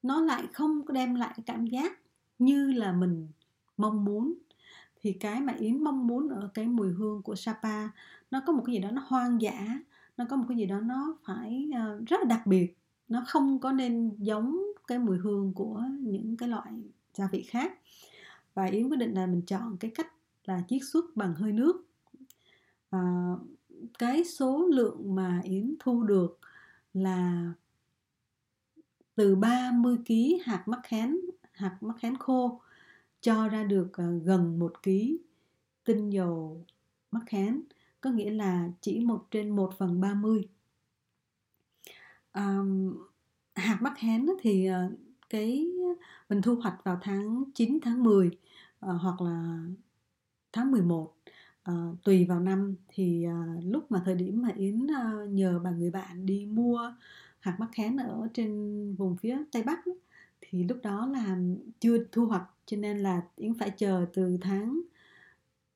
nó 0.04 0.22
lại 0.22 0.44
không 0.54 0.94
đem 0.94 1.16
lại 1.16 1.40
cảm 1.46 1.68
giác 1.68 2.00
như 2.40 2.72
là 2.74 2.92
mình 2.92 3.28
mong 3.78 4.06
muốn. 4.06 4.34
Thì 5.02 5.14
cái 5.14 5.42
mà 5.42 5.54
yến 5.54 5.84
mong 5.84 6.08
muốn 6.08 6.30
ở 6.30 6.50
cái 6.54 6.68
mùi 6.68 6.94
hương 6.94 7.22
của 7.22 7.36
sapa 7.36 7.90
nó 8.32 8.42
có 8.48 8.54
một 8.54 8.64
cái 8.66 8.76
gì 8.76 8.80
đó 8.80 8.92
nó 8.92 9.02
hoang 9.08 9.42
dã 9.42 9.80
nó 10.18 10.26
có 10.30 10.36
một 10.36 10.46
cái 10.48 10.58
gì 10.58 10.66
đó 10.66 10.80
nó 10.80 11.18
phải 11.26 11.70
uh, 11.70 12.08
rất 12.08 12.20
là 12.20 12.26
đặc 12.26 12.48
biệt. 12.48 12.78
Nó 13.08 13.24
không 13.28 13.60
có 13.60 13.72
nên 13.72 14.16
giống 14.18 14.62
cái 14.88 15.00
mùi 15.00 15.18
hương 15.18 15.54
của 15.54 15.84
những 16.00 16.38
cái 16.38 16.50
loại 16.50 16.72
gia 17.14 17.28
vị 17.28 17.44
khác. 17.44 17.80
Và 18.54 18.66
yến 18.66 18.90
quyết 18.90 19.00
định 19.00 19.14
là 19.14 19.26
mình 19.26 19.42
chọn 19.42 19.78
cái 19.78 19.92
cách 19.96 20.14
là 20.46 20.64
chiết 20.68 20.82
xuất 20.92 21.06
bằng 21.16 21.36
hơi 21.36 21.52
nước. 21.52 21.88
À, 22.90 23.32
cái 24.00 24.24
số 24.24 24.68
lượng 24.72 25.16
mà 25.16 25.42
yến 25.44 25.76
thu 25.80 26.04
được 26.04 26.40
là 26.94 27.52
từ 29.16 29.36
30 29.36 29.98
kg 30.08 30.14
hạt 30.44 30.64
mắc 30.68 30.80
khén 30.84 31.16
hạt 31.56 31.78
mắc 31.82 31.96
hén 32.02 32.18
khô 32.18 32.62
cho 33.22 33.48
ra 33.48 33.64
được 33.64 33.90
ờ, 33.94 34.20
gần 34.26 34.60
1 34.60 34.84
kg 34.84 34.90
tinh 35.84 36.10
dầu 36.10 36.66
mắc 37.12 37.30
hén 37.30 37.62
có 38.02 38.10
nghĩa 38.10 38.32
là 38.32 38.70
chỉ 38.82 39.00
1 39.00 39.28
trên 39.32 39.50
1 39.50 39.74
phần 39.78 40.02
30 40.02 40.50
à, 42.32 42.60
hạt 43.56 43.78
mắc 43.82 43.98
hén 44.00 44.26
thì 44.42 44.66
ờ, 44.66 44.90
cái 45.30 45.68
mình 46.30 46.42
thu 46.42 46.56
hoạch 46.56 46.84
vào 46.84 47.00
tháng 47.02 47.44
9 47.56 47.80
tháng 47.82 48.04
10 48.04 48.30
à, 48.80 48.88
ờ, 48.88 48.94
hoặc 48.94 49.22
là 49.22 49.60
tháng 50.54 50.72
11 50.72 51.14
à, 51.64 51.74
tùy 52.04 52.26
vào 52.26 52.40
năm. 52.40 52.76
Thì 52.88 53.24
à, 53.26 53.46
lúc 53.64 53.92
mà 53.92 54.02
thời 54.06 54.16
điểm 54.16 54.42
mà 54.42 54.50
yến 54.58 54.88
à, 54.92 55.12
nhờ 55.30 55.60
bà 55.64 55.72
người 55.72 55.92
bạn 55.92 56.26
đi 56.26 56.46
mua 56.46 56.94
hạt 57.40 57.56
mắc 57.60 57.76
hén 57.76 57.98
ở 57.98 58.28
trên 58.34 58.52
vùng 58.96 59.18
phía 59.18 59.38
tây 59.52 59.64
bắc 59.64 59.86
ấy, 59.86 59.96
thì 60.50 60.64
lúc 60.64 60.78
đó 60.84 61.06
là 61.06 61.38
chưa 61.80 61.98
thu 62.12 62.26
hoạch 62.26 62.50
cho 62.66 62.78
nên 62.78 63.00
là 63.00 63.22
yến 63.36 63.54
phải 63.54 63.70
chờ 63.70 64.06
từ 64.14 64.38
tháng 64.42 64.82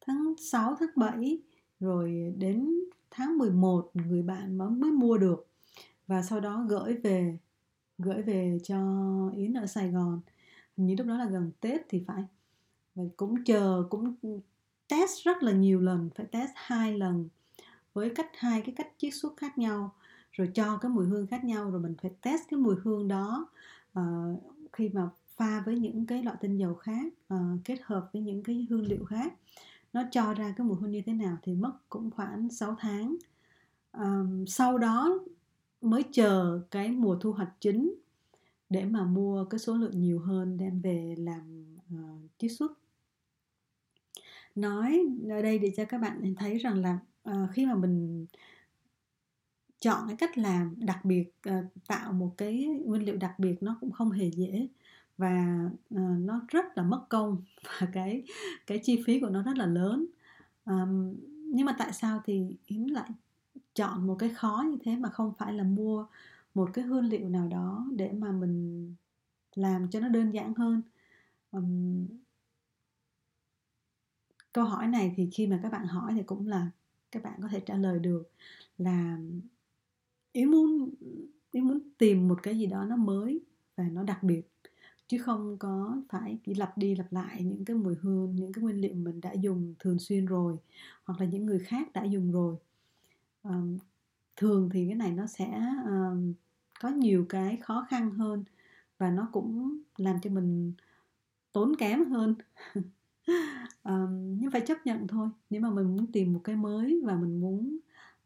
tháng 0.07 0.33
6, 0.37 0.75
tháng 0.79 0.89
7 0.95 1.39
rồi 1.79 2.33
đến 2.37 2.69
tháng 3.11 3.37
11 3.37 3.91
người 3.93 4.21
bạn 4.21 4.57
mới 4.57 4.91
mua 4.91 5.17
được. 5.17 5.47
Và 6.07 6.21
sau 6.21 6.39
đó 6.39 6.65
gửi 6.69 6.93
về 6.93 7.37
gửi 7.97 8.21
về 8.21 8.59
cho 8.63 8.77
Yến 9.35 9.53
ở 9.53 9.65
Sài 9.65 9.91
Gòn. 9.91 10.21
Hình 10.77 10.87
như 10.87 10.95
lúc 10.97 11.07
đó 11.07 11.17
là 11.17 11.25
gần 11.25 11.51
Tết 11.61 11.81
thì 11.89 12.03
phải. 12.07 12.23
Và 12.95 13.03
cũng 13.17 13.43
chờ 13.43 13.83
cũng 13.89 14.15
test 14.87 15.23
rất 15.23 15.43
là 15.43 15.51
nhiều 15.51 15.81
lần 15.81 16.09
phải 16.15 16.25
test 16.25 16.51
hai 16.55 16.97
lần 16.97 17.29
với 17.93 18.09
cách 18.09 18.29
hai 18.33 18.61
cái 18.61 18.75
cách 18.75 18.87
chiết 18.97 19.13
xuất 19.13 19.37
khác 19.37 19.57
nhau 19.57 19.95
rồi 20.31 20.49
cho 20.53 20.77
cái 20.77 20.89
mùi 20.89 21.05
hương 21.05 21.27
khác 21.27 21.43
nhau 21.43 21.71
rồi 21.71 21.81
mình 21.81 21.95
phải 22.01 22.11
test 22.21 22.41
cái 22.49 22.59
mùi 22.59 22.75
hương 22.83 23.07
đó 23.07 23.49
uh, 23.99 24.43
khi 24.79 24.89
mà 24.93 25.09
pha 25.37 25.63
với 25.65 25.79
những 25.79 26.05
cái 26.05 26.23
loại 26.23 26.37
tinh 26.41 26.57
dầu 26.57 26.75
khác 26.75 27.13
uh, 27.33 27.39
kết 27.65 27.79
hợp 27.83 28.09
với 28.13 28.21
những 28.21 28.43
cái 28.43 28.67
hương 28.69 28.87
liệu 28.87 29.05
khác 29.05 29.33
nó 29.93 30.03
cho 30.11 30.33
ra 30.33 30.53
cái 30.57 30.67
mùi 30.67 30.77
hương 30.77 30.91
như 30.91 31.01
thế 31.05 31.13
nào 31.13 31.37
thì 31.43 31.53
mất 31.53 31.73
cũng 31.89 32.11
khoảng 32.11 32.49
6 32.49 32.75
tháng. 32.79 33.15
Um, 33.91 34.45
sau 34.45 34.77
đó 34.77 35.19
mới 35.81 36.03
chờ 36.11 36.61
cái 36.71 36.91
mùa 36.91 37.15
thu 37.15 37.31
hoạch 37.31 37.53
chính 37.59 37.93
để 38.69 38.85
mà 38.85 39.03
mua 39.03 39.45
cái 39.45 39.59
số 39.59 39.75
lượng 39.75 40.01
nhiều 40.01 40.19
hơn 40.19 40.57
đem 40.57 40.81
về 40.81 41.15
làm 41.17 41.75
uh, 41.95 42.29
chiết 42.37 42.51
xuất. 42.51 42.71
Nói 44.55 45.05
ở 45.29 45.41
đây 45.41 45.59
để 45.59 45.73
cho 45.77 45.85
các 45.85 45.97
bạn 45.97 46.35
thấy 46.35 46.57
rằng 46.57 46.81
là 46.81 46.99
uh, 47.29 47.51
khi 47.51 47.65
mà 47.65 47.75
mình 47.75 48.25
chọn 49.79 50.07
cái 50.07 50.15
cách 50.17 50.37
làm 50.37 50.75
đặc 50.77 51.05
biệt 51.05 51.33
ờ, 51.43 51.63
tạo 51.87 52.13
một 52.13 52.33
cái 52.37 52.65
nguyên 52.65 53.05
liệu 53.05 53.17
đặc 53.17 53.39
biệt 53.39 53.63
nó 53.63 53.77
cũng 53.81 53.91
không 53.91 54.11
hề 54.11 54.31
dễ 54.31 54.67
và 55.17 55.59
ờ, 55.89 56.01
nó 56.19 56.41
rất 56.47 56.65
là 56.77 56.83
mất 56.83 57.05
công 57.09 57.43
và 57.63 57.87
cái 57.93 58.23
cái 58.67 58.79
chi 58.83 59.03
phí 59.05 59.19
của 59.19 59.29
nó 59.29 59.43
rất 59.43 59.57
là 59.57 59.65
lớn. 59.65 60.05
Um, 60.65 61.15
nhưng 61.53 61.65
mà 61.65 61.75
tại 61.79 61.93
sao 61.93 62.21
thì 62.25 62.57
yến 62.67 62.83
lại 62.83 63.09
chọn 63.75 64.07
một 64.07 64.15
cái 64.19 64.29
khó 64.29 64.65
như 64.71 64.77
thế 64.83 64.95
mà 64.95 65.09
không 65.09 65.33
phải 65.37 65.53
là 65.53 65.63
mua 65.63 66.07
một 66.53 66.69
cái 66.73 66.85
hương 66.85 67.05
liệu 67.05 67.29
nào 67.29 67.47
đó 67.47 67.87
để 67.95 68.11
mà 68.11 68.31
mình 68.31 68.95
làm 69.55 69.89
cho 69.89 69.99
nó 69.99 70.09
đơn 70.09 70.31
giản 70.33 70.53
hơn? 70.55 70.81
Um, 71.51 72.07
câu 74.53 74.65
hỏi 74.65 74.87
này 74.87 75.13
thì 75.17 75.29
khi 75.33 75.47
mà 75.47 75.59
các 75.63 75.71
bạn 75.71 75.85
hỏi 75.87 76.13
thì 76.15 76.23
cũng 76.23 76.47
là 76.47 76.69
các 77.11 77.23
bạn 77.23 77.39
có 77.41 77.47
thể 77.47 77.59
trả 77.59 77.75
lời 77.75 77.99
được 77.99 78.31
là 78.77 79.17
ý 80.31 80.45
muốn 80.45 80.89
ý 81.51 81.61
muốn 81.61 81.79
tìm 81.97 82.27
một 82.27 82.43
cái 82.43 82.57
gì 82.59 82.65
đó 82.65 82.85
nó 82.85 82.95
mới 82.95 83.41
và 83.75 83.83
nó 83.83 84.03
đặc 84.03 84.23
biệt 84.23 84.41
chứ 85.09 85.17
không 85.17 85.57
có 85.59 86.01
phải 86.09 86.39
chỉ 86.43 86.53
lặp 86.53 86.77
đi 86.77 86.95
lặp 86.95 87.11
lại 87.11 87.43
những 87.43 87.65
cái 87.65 87.75
mùi 87.75 87.95
hương 87.95 88.35
những 88.35 88.53
cái 88.53 88.63
nguyên 88.63 88.81
liệu 88.81 88.95
mình 88.95 89.21
đã 89.21 89.33
dùng 89.33 89.73
thường 89.79 89.99
xuyên 89.99 90.25
rồi 90.25 90.57
hoặc 91.03 91.19
là 91.21 91.25
những 91.25 91.45
người 91.45 91.59
khác 91.59 91.93
đã 91.93 92.03
dùng 92.03 92.31
rồi. 92.31 92.55
Um, 93.43 93.77
thường 94.35 94.69
thì 94.73 94.87
cái 94.87 94.95
này 94.95 95.11
nó 95.11 95.27
sẽ 95.27 95.61
um, 95.85 96.33
có 96.81 96.89
nhiều 96.89 97.25
cái 97.29 97.57
khó 97.57 97.85
khăn 97.89 98.11
hơn 98.11 98.43
và 98.97 99.11
nó 99.11 99.29
cũng 99.33 99.79
làm 99.97 100.15
cho 100.21 100.29
mình 100.29 100.73
tốn 101.51 101.75
kém 101.75 102.05
hơn. 102.05 102.35
Um, 103.83 104.39
nhưng 104.39 104.51
phải 104.51 104.61
chấp 104.61 104.77
nhận 104.85 105.07
thôi 105.07 105.29
nếu 105.49 105.61
mà 105.61 105.69
mình 105.69 105.85
muốn 105.85 106.11
tìm 106.11 106.33
một 106.33 106.41
cái 106.43 106.55
mới 106.55 107.01
và 107.05 107.15
mình 107.15 107.41
muốn 107.41 107.77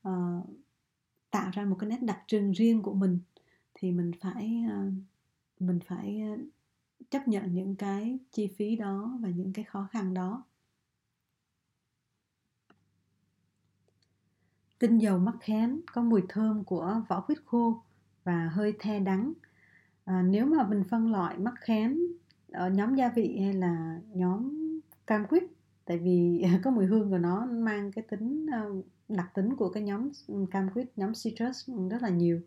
uh, 0.07 0.49
tạo 1.33 1.49
ra 1.53 1.65
một 1.65 1.75
cái 1.79 1.89
nét 1.89 2.01
đặc 2.01 2.19
trưng 2.27 2.51
riêng 2.51 2.81
của 2.81 2.93
mình 2.93 3.19
thì 3.73 3.91
mình 3.91 4.11
phải 4.21 4.63
ờ, 4.69 4.91
mình 5.59 5.79
phải 5.87 6.21
ờ, 6.21 6.37
chấp 7.09 7.27
nhận 7.27 7.53
những 7.53 7.75
cái 7.75 8.19
chi 8.31 8.47
phí 8.57 8.75
đó 8.75 9.17
và 9.21 9.29
những 9.29 9.53
cái 9.53 9.65
khó 9.65 9.87
khăn 9.91 10.13
đó. 10.13 10.43
Tinh 14.79 14.97
dầu 14.97 15.19
mắc 15.19 15.35
khén 15.39 15.81
có 15.93 16.01
mùi 16.01 16.21
thơm 16.29 16.63
của 16.63 17.01
vỏ 17.09 17.21
quýt 17.21 17.37
khô 17.45 17.83
và 18.23 18.49
hơi 18.53 18.73
the 18.79 18.99
đắng. 18.99 19.33
À, 20.05 20.21
nếu 20.21 20.45
mà 20.45 20.67
mình 20.67 20.83
phân 20.89 21.11
loại 21.11 21.37
mắc 21.37 21.53
khén 21.57 21.97
ở 22.51 22.69
nhóm 22.69 22.95
gia 22.95 23.09
vị 23.09 23.39
hay 23.43 23.53
là 23.53 23.99
nhóm 24.13 24.51
cam 25.07 25.25
quýt 25.27 25.43
tại 25.85 25.97
vì 25.97 26.45
có 26.63 26.71
mùi 26.71 26.85
hương 26.85 27.09
của 27.09 27.17
nó 27.17 27.45
mang 27.45 27.91
cái 27.91 28.05
tính 28.09 28.45
ờ, 28.51 28.75
đặc 29.09 29.31
tính 29.33 29.55
của 29.55 29.69
cái 29.69 29.83
nhóm 29.83 30.09
ừ, 30.27 30.45
cam 30.51 30.69
quýt, 30.73 30.87
nhóm 30.95 31.11
citrus 31.23 31.69
rất 31.91 32.01
là 32.01 32.09
nhiều. 32.09 32.41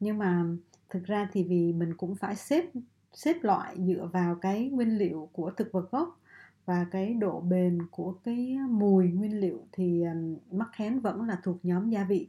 Nhưng 0.00 0.18
mà 0.18 0.44
thực 0.90 1.04
ra 1.04 1.28
thì 1.32 1.44
vì 1.44 1.72
mình 1.72 1.94
cũng 1.96 2.14
phải 2.16 2.36
xếp 2.36 2.64
xếp 3.12 3.36
loại 3.42 3.76
dựa 3.86 4.10
vào 4.12 4.34
cái 4.34 4.68
nguyên 4.68 4.98
liệu 4.98 5.28
của 5.32 5.50
thực 5.50 5.72
vật 5.72 5.90
gốc 5.90 6.20
và 6.66 6.86
cái 6.90 7.14
độ 7.14 7.40
bền 7.40 7.78
của 7.90 8.12
cái 8.24 8.56
mùi 8.68 9.08
nguyên 9.08 9.40
liệu 9.40 9.66
thì 9.72 10.02
ờ, 10.02 10.12
mắc 10.50 10.68
khén 10.72 11.00
vẫn 11.00 11.22
là 11.22 11.38
thuộc 11.42 11.56
nhóm 11.64 11.90
gia 11.90 12.04
vị. 12.04 12.28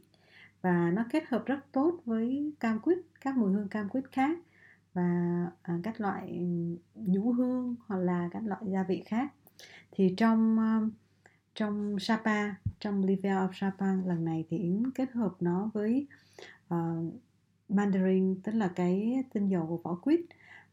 Và 0.62 0.90
nó 0.90 1.04
kết 1.10 1.24
hợp 1.28 1.46
rất 1.46 1.72
tốt 1.72 2.00
với 2.04 2.52
cam 2.60 2.80
quýt, 2.80 2.98
các 3.20 3.36
mùi 3.36 3.52
hương 3.52 3.68
cam 3.68 3.88
quýt 3.88 4.04
khác 4.12 4.38
và 4.94 5.46
ờ, 5.62 5.74
các 5.82 6.00
loại 6.00 6.28
ừ, 6.28 6.76
nhũ 6.94 7.32
hương 7.32 7.76
hoặc 7.86 7.98
là 7.98 8.28
các 8.32 8.42
loại 8.46 8.62
gia 8.66 8.82
vị 8.82 9.02
khác 9.06 9.32
thì 9.90 10.14
trong 10.16 10.58
ờ, 10.58 10.88
trong 11.54 11.98
Sapa 11.98 12.54
trong 12.80 13.04
Level 13.04 13.36
of 13.36 13.52
Sapa 13.52 13.94
lần 14.06 14.24
này 14.24 14.44
thì 14.48 14.58
Yến 14.58 14.90
kết 14.90 15.12
hợp 15.12 15.32
nó 15.40 15.70
với 15.74 16.06
uh, 16.74 17.14
mandarin 17.68 18.40
tức 18.42 18.52
là 18.52 18.68
cái 18.76 19.24
tinh 19.32 19.48
dầu 19.48 19.66
của 19.66 19.76
vỏ 19.76 19.94
quýt. 19.94 20.20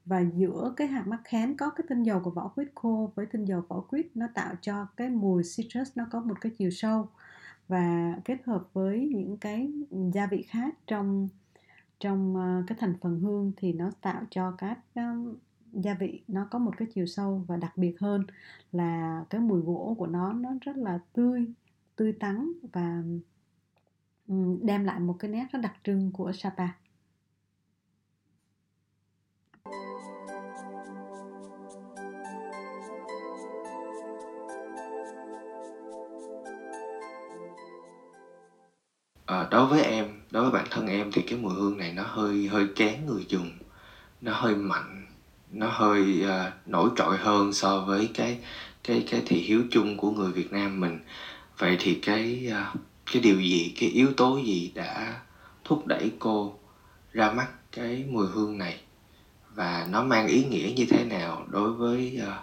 Và 0.06 0.24
giữa 0.36 0.74
cái 0.78 0.88
hạt 0.88 1.08
mắc 1.08 1.22
khén 1.24 1.58
có 1.58 1.70
cái 1.70 1.86
tinh 1.90 2.04
dầu 2.04 2.20
của 2.20 2.32
vỏ 2.32 2.48
quýt 2.48 2.68
khô 2.76 3.12
với 3.16 3.26
tinh 3.26 3.46
dầu 3.46 3.62
vỏ 3.68 3.82
quýt 3.82 4.06
nó 4.16 4.28
tạo 4.34 4.56
cho 4.62 4.88
cái 4.98 5.10
mùi 5.10 5.44
citrus 5.58 5.92
nó 5.96 6.06
có 6.12 6.22
một 6.22 6.42
cái 6.42 6.52
chiều 6.58 6.72
sâu. 6.72 7.10
Và 7.68 8.16
kết 8.26 8.38
hợp 8.46 8.68
với 8.74 9.12
những 9.16 9.38
cái 9.38 9.72
gia 10.14 10.28
vị 10.28 10.42
khác 10.42 10.76
trong 10.88 11.30
trong 12.00 12.36
ờ, 12.36 12.64
cái 12.68 12.78
thành 12.82 12.94
phần 13.02 13.20
hương 13.20 13.52
thì 13.58 13.74
nó 13.74 13.92
tạo 14.02 14.24
cho 14.30 14.52
các 14.52 14.80
gia 15.84 15.94
vị 15.94 16.22
nó 16.28 16.48
có 16.52 16.60
một 16.60 16.78
cái 16.78 16.88
chiều 16.94 17.06
sâu 17.06 17.46
và 17.48 17.58
đặc 17.58 17.78
biệt 17.78 18.00
hơn 18.00 18.26
là 18.72 19.24
cái 19.30 19.42
mùi 19.42 19.62
gỗ 19.62 19.96
của 19.98 20.08
nó 20.08 20.34
nó 20.34 20.50
rất 20.62 20.78
là 20.78 21.00
tươi 21.14 21.46
tươi 21.96 22.14
tắn 22.14 22.52
và 22.74 23.04
ừ, 24.28 24.36
đem 24.62 24.84
lại 24.84 25.00
một 25.00 25.16
cái 25.20 25.32
nét 25.32 25.46
rất 25.52 25.60
đặc 25.62 25.74
trưng 25.84 26.12
của 26.12 26.32
Sapa. 26.32 26.68
À, 39.26 39.48
đối 39.52 39.68
với 39.68 39.84
em, 39.84 40.06
đối 40.32 40.44
với 40.44 40.52
bản 40.52 40.66
thân 40.72 40.88
em 40.88 41.12
thì 41.14 41.22
cái 41.28 41.40
mùi 41.40 41.54
hương 41.54 41.78
này 41.78 41.94
nó 41.94 42.04
hơi 42.04 42.48
hơi 42.48 42.68
kén 42.76 43.06
người 43.06 43.26
dùng, 43.30 43.50
nó 44.22 44.32
hơi 44.36 44.56
mạnh, 44.56 45.06
nó 45.56 45.68
hơi 45.70 46.24
uh, 46.24 46.68
nổi 46.68 46.90
trội 46.96 47.18
hơn 47.18 47.54
so 47.54 47.80
với 47.80 48.10
cái 48.14 48.40
cái 48.84 49.06
cái 49.12 49.24
thị 49.26 49.38
hiếu 49.38 49.64
chung 49.72 49.98
của 49.98 50.12
người 50.12 50.32
Việt 50.32 50.52
Nam 50.52 50.80
mình. 50.80 51.00
Vậy 51.58 51.78
thì 51.80 52.00
cái 52.02 52.52
uh, 52.52 52.82
cái 53.14 53.22
điều 53.22 53.42
gì, 53.42 53.74
cái 53.80 53.90
yếu 53.90 54.14
tố 54.18 54.38
gì 54.38 54.72
đã 54.76 55.22
thúc 55.64 55.88
đẩy 55.88 56.12
cô 56.20 56.60
ra 57.12 57.32
mắt 57.32 57.48
cái 57.72 58.06
mùi 58.10 58.28
hương 58.28 58.58
này 58.58 58.82
và 59.56 59.88
nó 59.92 60.04
mang 60.04 60.28
ý 60.28 60.46
nghĩa 60.46 60.74
như 60.76 60.86
thế 60.90 61.06
nào 61.06 61.46
đối 61.50 61.74
với 61.74 62.20
uh, 62.24 62.34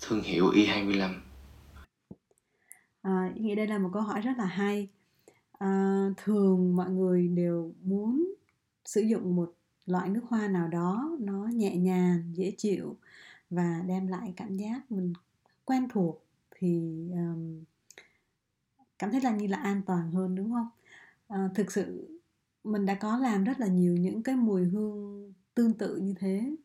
thương 0.00 0.22
hiệu 0.22 0.50
e 0.50 0.62
Y25? 0.62 1.10
À, 3.02 3.32
nghĩ 3.36 3.54
đây 3.54 3.66
là 3.66 3.78
một 3.78 3.90
câu 3.92 4.02
hỏi 4.02 4.20
rất 4.20 4.32
là 4.38 4.44
hay 4.44 4.88
à, 5.58 5.68
thường 6.16 6.76
mọi 6.76 6.90
người 6.90 7.28
đều 7.28 7.72
muốn 7.82 8.34
sử 8.84 9.00
dụng 9.00 9.36
một 9.36 9.52
loại 9.86 10.08
nước 10.08 10.24
hoa 10.28 10.48
nào 10.48 10.68
đó 10.68 11.16
nó 11.20 11.46
nhẹ 11.46 11.76
nhàng 11.76 12.32
dễ 12.34 12.54
chịu 12.58 12.96
và 13.50 13.82
đem 13.86 14.06
lại 14.06 14.34
cảm 14.36 14.56
giác 14.56 14.92
mình 14.92 15.12
quen 15.64 15.88
thuộc 15.92 16.26
thì 16.50 17.00
um, 17.12 17.64
cảm 18.98 19.10
thấy 19.10 19.20
là 19.20 19.36
như 19.36 19.46
là 19.46 19.56
an 19.56 19.82
toàn 19.86 20.10
hơn 20.10 20.34
đúng 20.34 20.52
không? 20.52 20.68
À, 21.28 21.48
thực 21.54 21.72
sự 21.72 22.18
mình 22.64 22.86
đã 22.86 22.94
có 22.94 23.18
làm 23.18 23.44
rất 23.44 23.60
là 23.60 23.66
nhiều 23.66 23.96
những 23.96 24.22
cái 24.22 24.36
mùi 24.36 24.64
hương 24.64 25.32
tương 25.54 25.72
tự 25.72 25.96
như 25.96 26.14
thế 26.18 26.56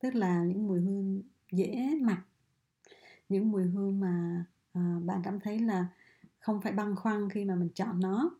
tức 0.00 0.14
là 0.14 0.44
những 0.44 0.66
mùi 0.66 0.80
hương 0.80 1.22
dễ 1.52 1.98
mặc 2.02 2.22
những 3.28 3.50
mùi 3.50 3.62
hương 3.62 4.00
mà 4.00 4.44
à, 4.72 4.96
bạn 5.04 5.20
cảm 5.24 5.40
thấy 5.40 5.58
là 5.58 5.86
không 6.38 6.60
phải 6.60 6.72
băn 6.72 6.96
khoăn 6.96 7.30
khi 7.30 7.44
mà 7.44 7.54
mình 7.54 7.68
chọn 7.74 8.00
nó. 8.00 8.30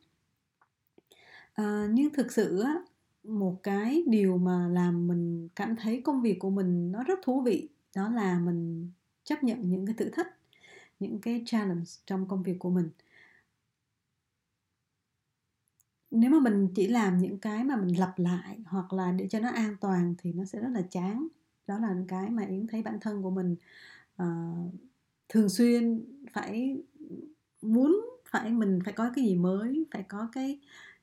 À, 1.54 1.88
nhưng 1.90 2.12
thực 2.12 2.32
sự 2.32 2.60
á 2.60 2.74
một 3.24 3.62
cái 3.62 4.04
điều 4.06 4.38
mà 4.38 4.68
làm 4.68 5.06
mình 5.06 5.48
cảm 5.56 5.76
thấy 5.76 6.00
công 6.04 6.22
việc 6.22 6.38
của 6.38 6.50
mình 6.50 6.92
nó 6.92 7.02
rất 7.04 7.18
thú 7.22 7.40
vị 7.40 7.68
đó 7.96 8.08
là 8.08 8.38
mình 8.38 8.90
chấp 9.24 9.44
nhận 9.44 9.70
những 9.70 9.86
cái 9.86 9.94
thử 9.98 10.10
thách 10.10 10.28
những 11.00 11.20
cái 11.20 11.42
challenge 11.46 11.84
trong 12.06 12.28
công 12.28 12.42
việc 12.42 12.58
của 12.58 12.70
mình. 12.70 12.88
Nếu 16.10 16.30
mà 16.30 16.40
mình 16.40 16.68
chỉ 16.74 16.86
làm 16.86 17.18
những 17.18 17.38
cái 17.38 17.64
mà 17.64 17.76
mình 17.76 17.98
lặp 17.98 18.18
lại 18.18 18.58
hoặc 18.66 18.92
là 18.92 19.12
để 19.12 19.28
cho 19.28 19.40
nó 19.40 19.48
an 19.48 19.76
toàn 19.80 20.14
thì 20.18 20.32
nó 20.32 20.44
sẽ 20.44 20.60
rất 20.60 20.68
là 20.68 20.82
chán. 20.82 21.28
Đó 21.66 21.78
là 21.78 21.96
cái 22.08 22.30
mà 22.30 22.42
yến 22.42 22.66
thấy 22.66 22.82
bản 22.82 22.98
thân 23.00 23.22
của 23.22 23.30
mình 23.30 23.56
uh, 24.22 24.74
thường 25.28 25.48
xuyên 25.48 26.04
phải 26.32 26.82
muốn 27.62 28.04
phải 28.30 28.50
mình 28.50 28.78
phải 28.84 28.92
có 28.92 29.10
cái 29.14 29.24
gì 29.24 29.36
mới 29.36 29.84
phải 29.90 30.02
có 30.02 30.28
cái 30.32 30.60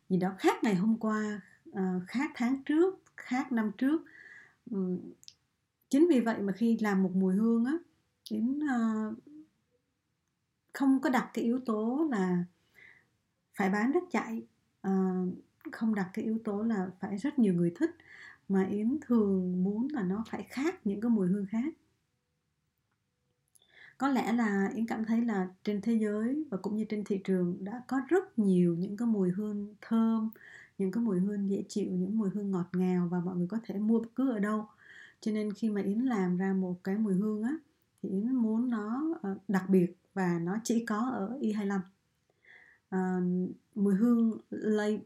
gì 0.09 0.17
đó 0.17 0.33
khác 0.37 0.63
ngày 0.63 0.75
hôm 0.75 0.97
qua 0.97 1.41
uh, 1.71 2.03
khác 2.07 2.31
tháng 2.35 2.63
trước 2.63 3.01
khác 3.17 3.51
năm 3.51 3.71
trước. 3.77 4.01
Um, 4.71 4.99
chính 5.89 6.07
vì 6.09 6.19
vậy 6.19 6.41
mà 6.41 6.53
khi 6.53 6.77
làm 6.81 7.03
một 7.03 7.11
mùi 7.15 7.35
hương 7.35 7.65
á 7.65 7.73
đến 8.31 8.59
uh, 8.59 9.17
không 10.73 10.99
có 11.01 11.09
đặt 11.09 11.29
cái 11.33 11.43
yếu 11.43 11.59
tố 11.65 12.07
là 12.11 12.43
phải 13.53 13.69
bán 13.69 13.91
rất 13.91 14.03
chạy 14.11 14.43
uh, 14.87 15.33
không 15.71 15.95
đặt 15.95 16.09
cái 16.13 16.25
yếu 16.25 16.37
tố 16.43 16.63
là 16.63 16.89
phải 16.99 17.17
rất 17.17 17.39
nhiều 17.39 17.53
người 17.53 17.71
thích 17.75 17.91
mà 18.49 18.63
yến 18.63 18.97
thường 19.01 19.63
muốn 19.63 19.87
là 19.91 20.03
nó 20.03 20.23
phải 20.29 20.43
khác 20.43 20.87
những 20.87 21.01
cái 21.01 21.09
mùi 21.09 21.27
hương 21.27 21.45
khác. 21.45 21.73
Có 23.97 24.07
lẽ 24.07 24.33
là 24.33 24.71
yến 24.75 24.85
cảm 24.85 25.05
thấy 25.05 25.21
là 25.21 25.49
trên 25.63 25.81
thế 25.81 25.93
giới 25.93 26.45
và 26.49 26.57
cũng 26.57 26.75
như 26.75 26.85
trên 26.89 27.03
thị 27.03 27.21
trường 27.23 27.63
đã 27.63 27.83
có 27.87 28.01
rất 28.07 28.39
nhiều 28.39 28.75
những 28.75 28.97
cái 28.97 29.07
mùi 29.07 29.29
hương 29.29 29.75
thơm 29.81 30.29
những 30.81 30.91
cái 30.91 31.03
mùi 31.03 31.19
hương 31.19 31.49
dễ 31.49 31.63
chịu 31.67 31.91
những 31.91 32.17
mùi 32.17 32.29
hương 32.29 32.51
ngọt 32.51 32.69
ngào 32.73 33.07
và 33.11 33.19
mọi 33.19 33.35
người 33.35 33.47
có 33.47 33.57
thể 33.63 33.79
mua 33.79 33.99
bất 33.99 34.09
cứ 34.15 34.31
ở 34.31 34.39
đâu. 34.39 34.65
Cho 35.21 35.31
nên 35.31 35.53
khi 35.53 35.69
mà 35.69 35.81
yến 35.81 35.99
làm 35.99 36.37
ra 36.37 36.53
một 36.53 36.83
cái 36.83 36.97
mùi 36.97 37.13
hương 37.13 37.43
á 37.43 37.55
thì 38.03 38.09
yến 38.09 38.35
muốn 38.35 38.69
nó 38.69 39.15
ờ, 39.21 39.35
đặc 39.47 39.69
biệt 39.69 39.95
và 40.13 40.39
nó 40.39 40.57
chỉ 40.63 40.85
có 40.85 40.97
ở 40.97 41.37
y 41.41 41.51
25 41.51 41.81
à, 42.89 43.21
mùi 43.75 43.95
hương 43.95 44.37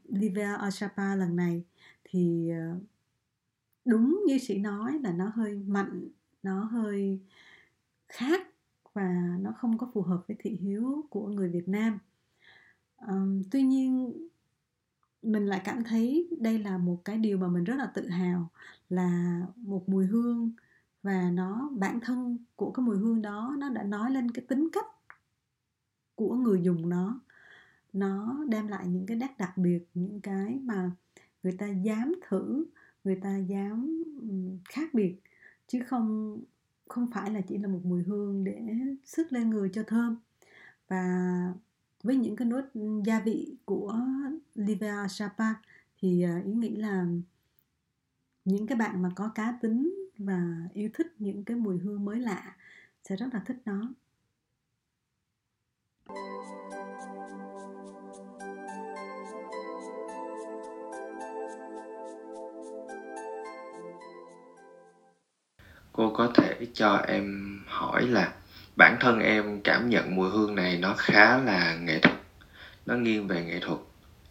Liver 0.05 0.60
Achapa 0.60 1.15
lần 1.15 1.36
này 1.36 1.63
thì 2.03 2.50
ờ, 2.50 2.79
đúng 3.86 4.24
như 4.27 4.38
chị 4.41 4.60
nói 4.60 5.00
là 5.03 5.12
nó 5.12 5.32
hơi 5.36 5.55
mạnh 5.55 6.08
nó 6.44 6.63
hơi 6.63 7.20
khác 8.08 8.48
và 8.94 9.38
nó 9.41 9.51
không 9.58 9.77
có 9.77 9.89
phù 9.94 10.01
hợp 10.01 10.24
với 10.27 10.38
thị 10.39 10.58
hiếu 10.62 11.05
của 11.10 11.27
người 11.27 11.50
Việt 11.50 11.67
Nam. 11.67 12.00
Um, 13.08 13.44
tuy 13.51 13.62
nhiên 13.62 14.13
mình 15.25 15.46
lại 15.46 15.62
cảm 15.63 15.84
thấy 15.84 16.29
đây 16.39 16.60
là 16.60 16.77
một 16.77 17.01
cái 17.05 17.17
điều 17.17 17.38
mà 17.38 17.48
mình 17.48 17.63
rất 17.63 17.75
là 17.75 17.86
tự 17.86 18.08
hào, 18.08 18.50
là 18.89 19.41
một 19.55 19.89
mùi 19.89 20.05
hương 20.05 20.51
và 21.03 21.32
nó, 21.32 21.70
bản 21.77 22.00
thân 22.00 22.38
của 22.55 22.72
cái 22.72 22.86
mùi 22.86 22.98
hương 22.98 23.22
đó 23.22 23.55
nó 23.60 23.70
đã 23.70 23.84
nói 23.84 24.12
lên 24.12 24.32
cái 24.32 24.46
tính 24.48 24.70
cách 24.74 24.86
của 26.15 26.36
người 26.36 26.62
dùng 26.62 26.89
nó. 26.89 27.20
Nó 27.94 28.46
đem 28.50 28.67
lại 28.67 28.88
những 28.88 29.05
cái 29.05 29.17
nét 29.17 29.36
đặc 29.38 29.58
biệt, 29.58 29.79
những 29.94 30.22
cái 30.22 30.60
mà 30.63 30.91
người 31.44 31.53
ta 31.53 31.67
dám 31.67 32.15
thử, 32.27 32.65
người 33.03 33.15
ta 33.15 33.38
dám 33.38 34.03
khác 34.70 34.94
biệt, 34.94 35.22
chứ 35.67 35.79
không 35.88 36.39
không 36.89 37.08
phải 37.13 37.32
là 37.32 37.41
chỉ 37.41 37.58
là 37.58 37.67
một 37.67 37.79
mùi 37.84 38.03
hương 38.03 38.44
để 38.44 38.67
sức 39.05 39.34
lên 39.34 39.50
người 39.50 39.70
cho 39.74 39.84
thơm. 39.88 40.17
Và 40.88 41.53
với 42.04 42.16
những 42.16 42.36
cái 42.36 42.48
nốt 42.48 42.62
gia 43.06 43.20
vị 43.20 43.58
của 43.66 44.00
Livia 44.56 45.08
Sapa 45.10 45.54
thì 46.02 46.22
ờ, 46.22 46.42
ý 46.46 46.54
nghĩ 46.54 46.75
là 46.75 47.06
những 48.46 48.68
cái 48.68 48.78
bạn 48.78 49.02
mà 49.02 49.10
có 49.16 49.32
cá 49.36 49.58
tính 49.62 50.10
và 50.18 50.68
yêu 50.74 50.90
thích 50.94 51.16
những 51.20 51.44
cái 51.44 51.58
mùi 51.58 51.78
hương 51.78 52.06
mới 52.06 52.20
lạ 52.20 52.56
sẽ 53.04 53.16
rất 53.16 53.28
là 53.34 53.42
thích 53.46 53.58
nó. 53.66 53.94
Cô 65.94 66.14
có 66.14 66.31
thể 66.36 66.68
cho 66.74 66.96
em 66.96 67.60
hỏi 67.68 68.08
là 68.08 68.34
bản 68.75 68.98
thân 69.00 69.20
em 69.20 69.61
cảm 69.61 69.90
nhận 69.90 70.16
mùi 70.16 70.29
hương 70.29 70.55
này 70.55 70.77
nó 70.77 70.94
khá 70.98 71.38
là 71.38 71.75
nghệ 71.75 72.00
thuật. 72.00 72.16
Nó 72.85 72.96
nghiêng 72.96 73.27
về 73.27 73.44
nghệ 73.44 73.59
thuật. 73.59 73.79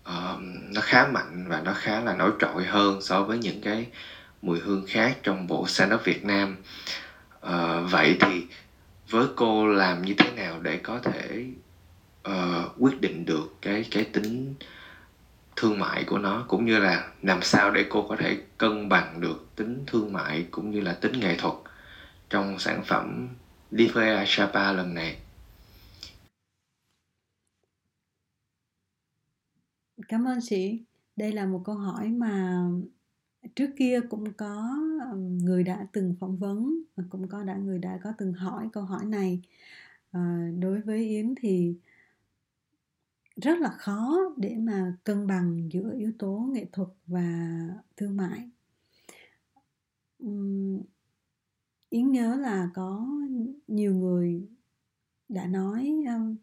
Uh, 0.09 0.41
nó 0.75 0.81
khá 0.81 1.07
mạnh 1.07 1.45
và 1.49 1.61
nó 1.61 1.73
khá 1.75 2.01
là 2.01 2.17
nổi 2.17 2.31
trội 2.41 2.65
hơn 2.65 3.03
so 3.03 3.23
với 3.23 3.39
những 3.39 3.61
cái 3.61 3.87
mùi 4.43 4.61
hương 4.61 4.85
khác 4.89 5.19
trong 5.23 5.47
bộ 5.47 5.67
sản 5.69 5.95
up 5.95 6.05
Việt 6.05 6.25
Nam. 6.25 6.57
Uh, 7.47 7.91
vậy 7.91 8.17
thì 8.21 8.47
với 9.11 9.27
cô 9.37 9.67
làm 9.67 10.03
như 10.03 10.15
thế 10.19 10.31
nào 10.31 10.61
để 10.61 10.77
có 10.77 10.99
thể 10.99 11.45
uh, 12.29 12.73
quyết 12.79 13.01
định 13.01 13.25
được 13.25 13.55
cái 13.63 13.85
cái 13.91 14.05
tính 14.05 14.55
thương 15.57 15.79
mại 15.79 16.05
của 16.05 16.19
nó 16.19 16.45
cũng 16.49 16.67
như 16.67 16.79
là 16.79 17.09
làm 17.23 17.43
sao 17.43 17.71
để 17.71 17.85
cô 17.91 18.07
có 18.09 18.17
thể 18.17 18.39
cân 18.59 18.89
bằng 18.89 19.21
được 19.21 19.47
tính 19.57 19.85
thương 19.87 20.13
mại 20.13 20.47
cũng 20.51 20.71
như 20.71 20.81
là 20.81 20.93
tính 20.93 21.21
nghệ 21.21 21.37
thuật 21.37 21.55
trong 22.31 22.59
sản 22.59 22.85
phẩm 22.85 23.29
đi 23.71 23.85
Livrea 23.85 24.25
Sapa 24.27 24.73
lần 24.73 24.95
này. 24.95 25.19
Cảm 30.09 30.25
ơn 30.25 30.39
chị. 30.43 30.83
Đây 31.17 31.33
là 31.33 31.47
một 31.47 31.63
câu 31.65 31.75
hỏi 31.75 32.09
mà 32.09 32.65
trước 33.57 33.71
kia 33.77 34.01
cũng 34.11 34.33
có 34.33 34.77
người 35.19 35.65
đã 35.65 35.87
từng 35.93 36.15
phỏng 36.21 36.37
vấn 36.37 36.83
và 36.97 37.05
cũng 37.11 37.29
có 37.29 37.43
đã 37.43 37.57
người 37.57 37.79
đã 37.79 38.01
có 38.03 38.13
từng 38.19 38.33
hỏi 38.33 38.69
câu 38.73 38.85
hỏi 38.85 39.05
này. 39.05 39.41
À, 40.11 40.51
đối 40.59 40.81
với 40.81 41.09
Yến 41.09 41.35
thì 41.41 41.75
rất 43.37 43.59
là 43.59 43.69
khó 43.69 44.19
để 44.37 44.57
mà 44.59 44.97
cân 45.05 45.27
bằng 45.27 45.69
giữa 45.73 45.95
yếu 45.99 46.13
tố 46.19 46.49
nghệ 46.53 46.67
thuật 46.73 46.89
và 47.07 47.49
thương 47.97 48.17
mại 48.17 48.51
yến 51.95 52.13
nhớ 52.13 52.37
là 52.37 52.71
có 52.75 53.07
nhiều 53.69 53.95
người 53.95 54.49
đã 55.29 55.47
nói 55.47 55.95
um, 56.07 56.37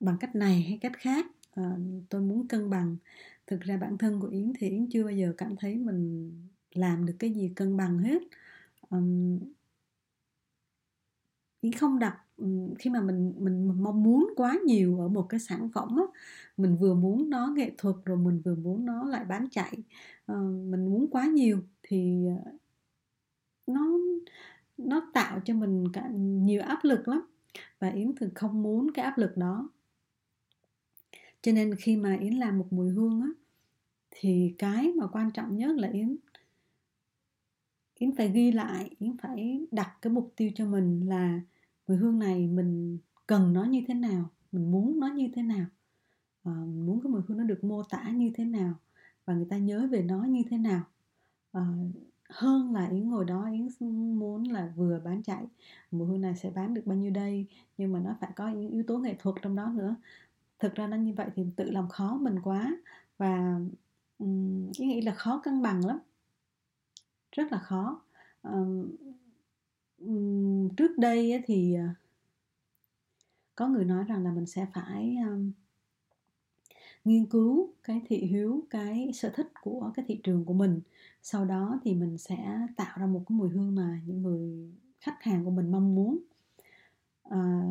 bằng 0.00 0.16
cách 0.20 0.34
này 0.34 0.62
hay 0.62 0.78
cách 0.82 0.92
khác 0.98 1.26
uh, 1.60 1.78
tôi 2.08 2.20
muốn 2.20 2.48
cân 2.48 2.70
bằng. 2.70 2.96
Thực 3.46 3.60
ra 3.60 3.76
bản 3.76 3.98
thân 3.98 4.20
của 4.20 4.28
yến 4.28 4.52
thì 4.58 4.68
yến 4.68 4.86
chưa 4.90 5.04
bao 5.04 5.12
giờ 5.12 5.34
cảm 5.38 5.56
thấy 5.56 5.76
mình 5.76 6.32
làm 6.74 7.06
được 7.06 7.14
cái 7.18 7.30
gì 7.30 7.52
cân 7.56 7.76
bằng 7.76 7.98
hết. 7.98 8.22
Um, 8.90 9.38
yến 11.60 11.72
không 11.72 11.98
đặt 11.98 12.18
khi 12.78 12.90
mà 12.90 13.00
mình 13.00 13.34
mình 13.38 13.82
mong 13.82 14.02
muốn 14.02 14.32
quá 14.36 14.58
nhiều 14.66 15.00
ở 15.00 15.08
một 15.08 15.26
cái 15.28 15.40
sản 15.40 15.68
phẩm 15.74 15.96
á, 15.96 16.04
mình 16.56 16.76
vừa 16.76 16.94
muốn 16.94 17.30
nó 17.30 17.52
nghệ 17.56 17.72
thuật 17.78 17.96
rồi 18.04 18.16
mình 18.16 18.40
vừa 18.44 18.54
muốn 18.54 18.86
nó 18.86 19.04
lại 19.04 19.24
bán 19.24 19.48
chạy 19.50 19.72
uh, 20.32 20.38
mình 20.70 20.86
muốn 20.86 21.10
quá 21.10 21.26
nhiều 21.26 21.58
thì 21.82 22.26
ờ, 22.44 22.52
nó 23.72 23.98
nó 24.78 25.10
tạo 25.14 25.40
cho 25.44 25.54
mình 25.54 25.84
cả 25.92 26.08
nhiều 26.14 26.62
áp 26.62 26.78
lực 26.82 27.08
lắm. 27.08 27.26
Và 27.78 27.88
yến 27.88 28.14
thường 28.14 28.30
không 28.34 28.62
muốn 28.62 28.92
cái 28.92 29.04
áp 29.04 29.18
lực 29.18 29.36
đó. 29.36 29.68
Cho 31.42 31.52
nên 31.52 31.74
khi 31.74 31.96
mà 31.96 32.16
yến 32.20 32.34
làm 32.34 32.58
một 32.58 32.66
mùi 32.70 32.90
hương 32.90 33.20
á 33.20 33.28
thì 34.10 34.54
cái 34.58 34.92
mà 34.96 35.06
quan 35.06 35.30
trọng 35.30 35.56
nhất 35.56 35.76
là 35.76 35.88
yến 35.88 36.16
yến 37.98 38.16
phải 38.16 38.28
ghi 38.28 38.52
lại 38.52 38.90
yến 38.98 39.16
phải 39.16 39.66
đặt 39.70 39.96
cái 40.02 40.12
mục 40.12 40.32
tiêu 40.36 40.50
cho 40.54 40.66
mình 40.66 41.08
là 41.08 41.40
mùi 41.86 41.96
hương 41.96 42.18
này 42.18 42.46
mình 42.46 42.98
cần 43.26 43.52
nó 43.52 43.64
như 43.64 43.82
thế 43.88 43.94
nào 43.94 44.30
mình 44.52 44.70
muốn 44.70 45.00
nó 45.00 45.06
như 45.06 45.28
thế 45.34 45.42
nào 45.42 45.66
à, 46.44 46.52
mình 46.52 46.86
muốn 46.86 47.00
cái 47.02 47.10
mùi 47.10 47.22
hương 47.28 47.38
nó 47.38 47.44
được 47.44 47.64
mô 47.64 47.82
tả 47.82 48.10
như 48.10 48.30
thế 48.34 48.44
nào 48.44 48.74
và 49.24 49.34
người 49.34 49.46
ta 49.50 49.58
nhớ 49.58 49.88
về 49.90 50.02
nó 50.02 50.24
như 50.24 50.42
thế 50.50 50.58
nào. 50.58 50.82
À, 51.52 51.66
hơn 52.30 52.74
là 52.74 52.86
yến 52.88 53.10
ngồi 53.10 53.24
đó 53.24 53.48
yến 53.52 53.68
muốn 54.18 54.44
là 54.44 54.72
vừa 54.76 55.00
bán 55.04 55.22
chạy 55.22 55.46
mùa 55.90 56.04
hương 56.04 56.20
này 56.20 56.36
sẽ 56.36 56.50
bán 56.50 56.74
được 56.74 56.82
bao 56.86 56.96
nhiêu 56.96 57.10
đây 57.10 57.46
nhưng 57.78 57.92
mà 57.92 58.00
nó 58.00 58.16
phải 58.20 58.30
có 58.36 58.48
những 58.48 58.70
yếu 58.70 58.82
tố 58.86 58.98
nghệ 58.98 59.14
thuật 59.18 59.36
trong 59.42 59.56
đó 59.56 59.66
nữa. 59.66 59.94
Thực 60.58 60.74
ra 60.74 60.86
nó 60.86 60.96
như 60.96 61.12
vậy 61.16 61.28
thì 61.34 61.44
tự 61.56 61.70
làm 61.70 61.88
khó 61.88 62.18
mình 62.20 62.40
quá 62.44 62.76
và 63.18 63.60
um, 64.18 64.72
yến 64.78 64.88
nghĩ 64.88 65.00
là 65.00 65.14
khó 65.14 65.40
cân 65.44 65.62
bằng 65.62 65.86
lắm. 65.86 65.98
Rất 67.32 67.52
là 67.52 67.58
khó. 67.58 68.02
Um, 68.42 68.96
trước 70.76 70.98
đây 70.98 71.42
thì 71.46 71.74
ờ, 71.74 71.84
có 73.54 73.68
người 73.68 73.84
nói 73.84 74.04
rằng 74.04 74.24
là 74.24 74.32
mình 74.32 74.46
sẽ 74.46 74.66
phải 74.74 75.16
ờ, 75.26 75.36
nghiên 77.04 77.26
cứu 77.26 77.72
cái 77.82 78.02
thị 78.08 78.16
hiếu 78.16 78.64
cái 78.70 79.10
sở 79.14 79.30
thích 79.34 79.52
của 79.60 79.90
cái 79.94 80.04
thị 80.08 80.20
trường 80.22 80.44
của 80.44 80.54
mình 80.54 80.80
sau 81.22 81.44
đó 81.44 81.80
thì 81.84 81.94
mình 81.94 82.18
sẽ 82.18 82.58
tạo 82.76 82.96
ra 83.00 83.06
một 83.06 83.22
cái 83.28 83.36
mùi 83.38 83.48
hương 83.48 83.74
mà 83.74 84.00
những 84.06 84.22
người 84.22 84.72
khách 85.00 85.22
hàng 85.22 85.44
của 85.44 85.50
mình 85.50 85.72
mong 85.72 85.94
muốn. 85.94 86.18
À, 87.24 87.62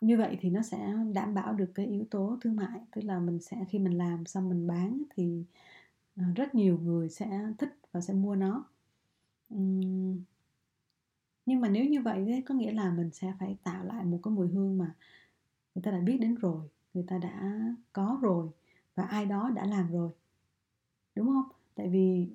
như 0.00 0.16
vậy 0.18 0.38
thì 0.40 0.50
nó 0.50 0.62
sẽ 0.62 0.94
đảm 1.14 1.34
bảo 1.34 1.52
được 1.54 1.72
cái 1.74 1.86
yếu 1.86 2.04
tố 2.10 2.38
thương 2.40 2.56
mại 2.56 2.80
tức 2.92 3.04
là 3.04 3.20
mình 3.20 3.40
sẽ 3.40 3.64
khi 3.68 3.78
mình 3.78 3.98
làm 3.98 4.26
xong 4.26 4.48
mình 4.48 4.66
bán 4.66 5.02
thì 5.16 5.44
ờ, 6.16 6.24
rất 6.36 6.54
nhiều 6.54 6.78
người 6.78 7.08
sẽ 7.08 7.40
thích 7.58 7.78
và 7.92 8.00
sẽ 8.00 8.14
mua 8.14 8.36
nó. 8.36 8.64
Uhm, 9.54 10.22
nhưng 11.46 11.60
mà 11.60 11.68
nếu 11.68 11.84
như 11.84 12.02
vậy 12.02 12.24
thì 12.26 12.40
có 12.42 12.54
nghĩa 12.54 12.72
là 12.72 12.92
mình 12.92 13.10
sẽ 13.10 13.34
phải 13.40 13.56
tạo 13.62 13.84
lại 13.84 14.04
một 14.04 14.20
cái 14.22 14.32
mùi 14.32 14.48
hương 14.48 14.78
mà 14.78 14.94
người 15.74 15.82
ta 15.82 15.90
đã 15.90 16.00
biết 16.00 16.18
đến 16.20 16.34
rồi 16.34 16.68
người 16.94 17.04
ta 17.08 17.18
đã 17.18 17.60
có 17.92 18.18
rồi 18.22 18.48
và 18.94 19.04
ai 19.04 19.26
đó 19.26 19.50
đã 19.50 19.66
làm 19.66 19.92
rồi. 19.92 20.10
Đúng 21.14 21.26
không? 21.26 21.63
Tại 21.74 21.88
vì 21.88 22.28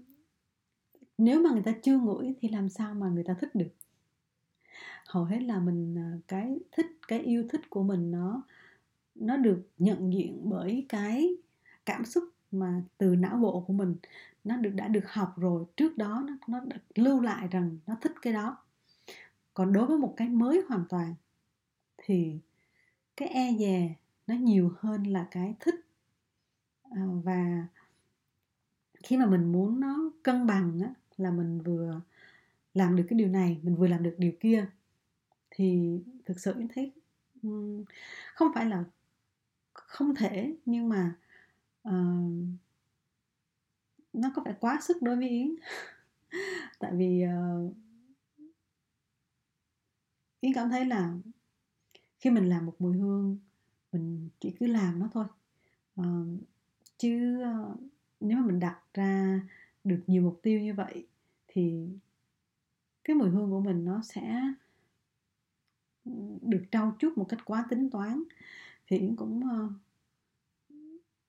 nếu 1.17 1.41
mà 1.41 1.51
người 1.51 1.63
ta 1.63 1.73
chưa 1.83 1.99
ngửi 1.99 2.33
thì 2.41 2.49
làm 2.49 2.69
sao 2.69 2.93
mà 2.93 3.09
người 3.09 3.23
ta 3.23 3.33
thích 3.33 3.55
được? 3.55 3.69
Hầu 5.07 5.23
hết 5.23 5.39
là 5.39 5.59
mình 5.59 5.97
à, 5.97 6.17
cái 6.27 6.59
thích 6.71 6.85
cái 7.07 7.19
yêu 7.19 7.47
thích 7.49 7.69
của 7.69 7.83
mình 7.83 8.11
nó 8.11 8.43
nó 9.15 9.37
được 9.37 9.67
nhận 9.77 10.13
diện 10.13 10.41
bởi 10.43 10.85
cái 10.89 11.37
cảm 11.85 12.05
xúc 12.05 12.23
mà 12.51 12.81
từ 12.97 13.15
não 13.15 13.37
bộ 13.37 13.61
của 13.67 13.73
mình. 13.73 13.95
Nó 14.43 14.57
được 14.57 14.69
đã 14.69 14.87
được 14.87 15.11
học 15.11 15.33
rồi 15.37 15.65
trước 15.77 15.97
đó 15.97 16.23
nó 16.27 16.33
nó 16.47 16.59
được 16.59 16.81
lưu 16.95 17.21
lại 17.21 17.47
rằng 17.51 17.77
nó 17.87 17.95
thích 18.01 18.13
cái 18.21 18.33
đó. 18.33 18.57
Còn 19.53 19.73
đối 19.73 19.85
với 19.85 19.97
một 19.97 20.13
cái 20.17 20.29
mới 20.29 20.61
hoàn 20.67 20.85
toàn 20.89 21.15
thì 21.97 22.39
cái 23.17 23.27
e 23.27 23.53
dè 23.59 23.95
nó 24.27 24.35
nhiều 24.35 24.73
hơn 24.79 25.03
là 25.03 25.27
cái 25.31 25.55
thích 25.59 25.75
à, 26.91 27.01
và 27.23 27.67
khi 29.09 29.17
mà 29.17 29.25
mình 29.25 29.51
muốn 29.51 29.79
nó 29.79 30.11
cân 30.23 30.47
bằng 30.47 30.79
á, 30.83 30.93
là 31.17 31.31
mình 31.31 31.61
vừa 31.61 32.01
làm 32.73 32.95
được 32.95 33.03
cái 33.09 33.19
điều 33.19 33.27
này 33.27 33.59
mình 33.63 33.75
vừa 33.75 33.87
làm 33.87 34.03
được 34.03 34.15
điều 34.17 34.31
kia 34.39 34.65
thì 35.49 35.99
thực 36.25 36.39
sự 36.39 36.53
em 36.57 36.67
thấy 36.75 36.91
không 38.33 38.51
phải 38.55 38.65
là 38.65 38.83
không 39.73 40.15
thể 40.15 40.55
nhưng 40.65 40.89
mà 40.89 41.15
uh, 41.89 42.43
nó 44.13 44.31
có 44.35 44.41
phải 44.45 44.53
quá 44.59 44.79
sức 44.81 45.01
đối 45.01 45.15
với 45.15 45.29
yến 45.29 45.55
tại 46.79 46.91
vì 46.95 47.21
ờ, 47.21 47.65
uh, 47.65 47.73
yến 50.41 50.53
cảm 50.53 50.69
thấy 50.69 50.85
là 50.85 51.13
khi 52.19 52.29
mình 52.29 52.49
làm 52.49 52.65
một 52.65 52.75
mùi 52.79 52.97
hương 52.97 53.37
mình 53.91 54.29
chỉ 54.39 54.51
cứ 54.59 54.67
làm 54.67 54.99
nó 54.99 55.09
thôi. 55.13 55.25
Uh, 56.01 56.41
chứ 56.97 57.43
uh, 57.43 57.79
nếu 58.19 58.37
mà 58.37 58.45
mình 58.45 58.59
đặt 58.59 58.79
ra 58.93 59.41
được 59.83 59.99
nhiều 60.07 60.21
mục 60.21 60.39
tiêu 60.43 60.59
như 60.59 60.73
vậy, 60.73 61.07
thì 61.47 61.89
cái 63.03 63.15
mùi 63.15 63.29
hương 63.29 63.49
của 63.49 63.59
mình 63.59 63.85
nó 63.85 64.01
sẽ 64.01 64.41
được 66.41 66.63
trau 66.71 66.95
chuốt 66.99 67.17
một 67.17 67.25
cách 67.29 67.39
quá 67.45 67.65
tính 67.69 67.89
toán. 67.89 68.23
Thì 68.87 68.97
yến 68.97 69.15
cũng 69.15 69.49
ờ, 69.49 69.69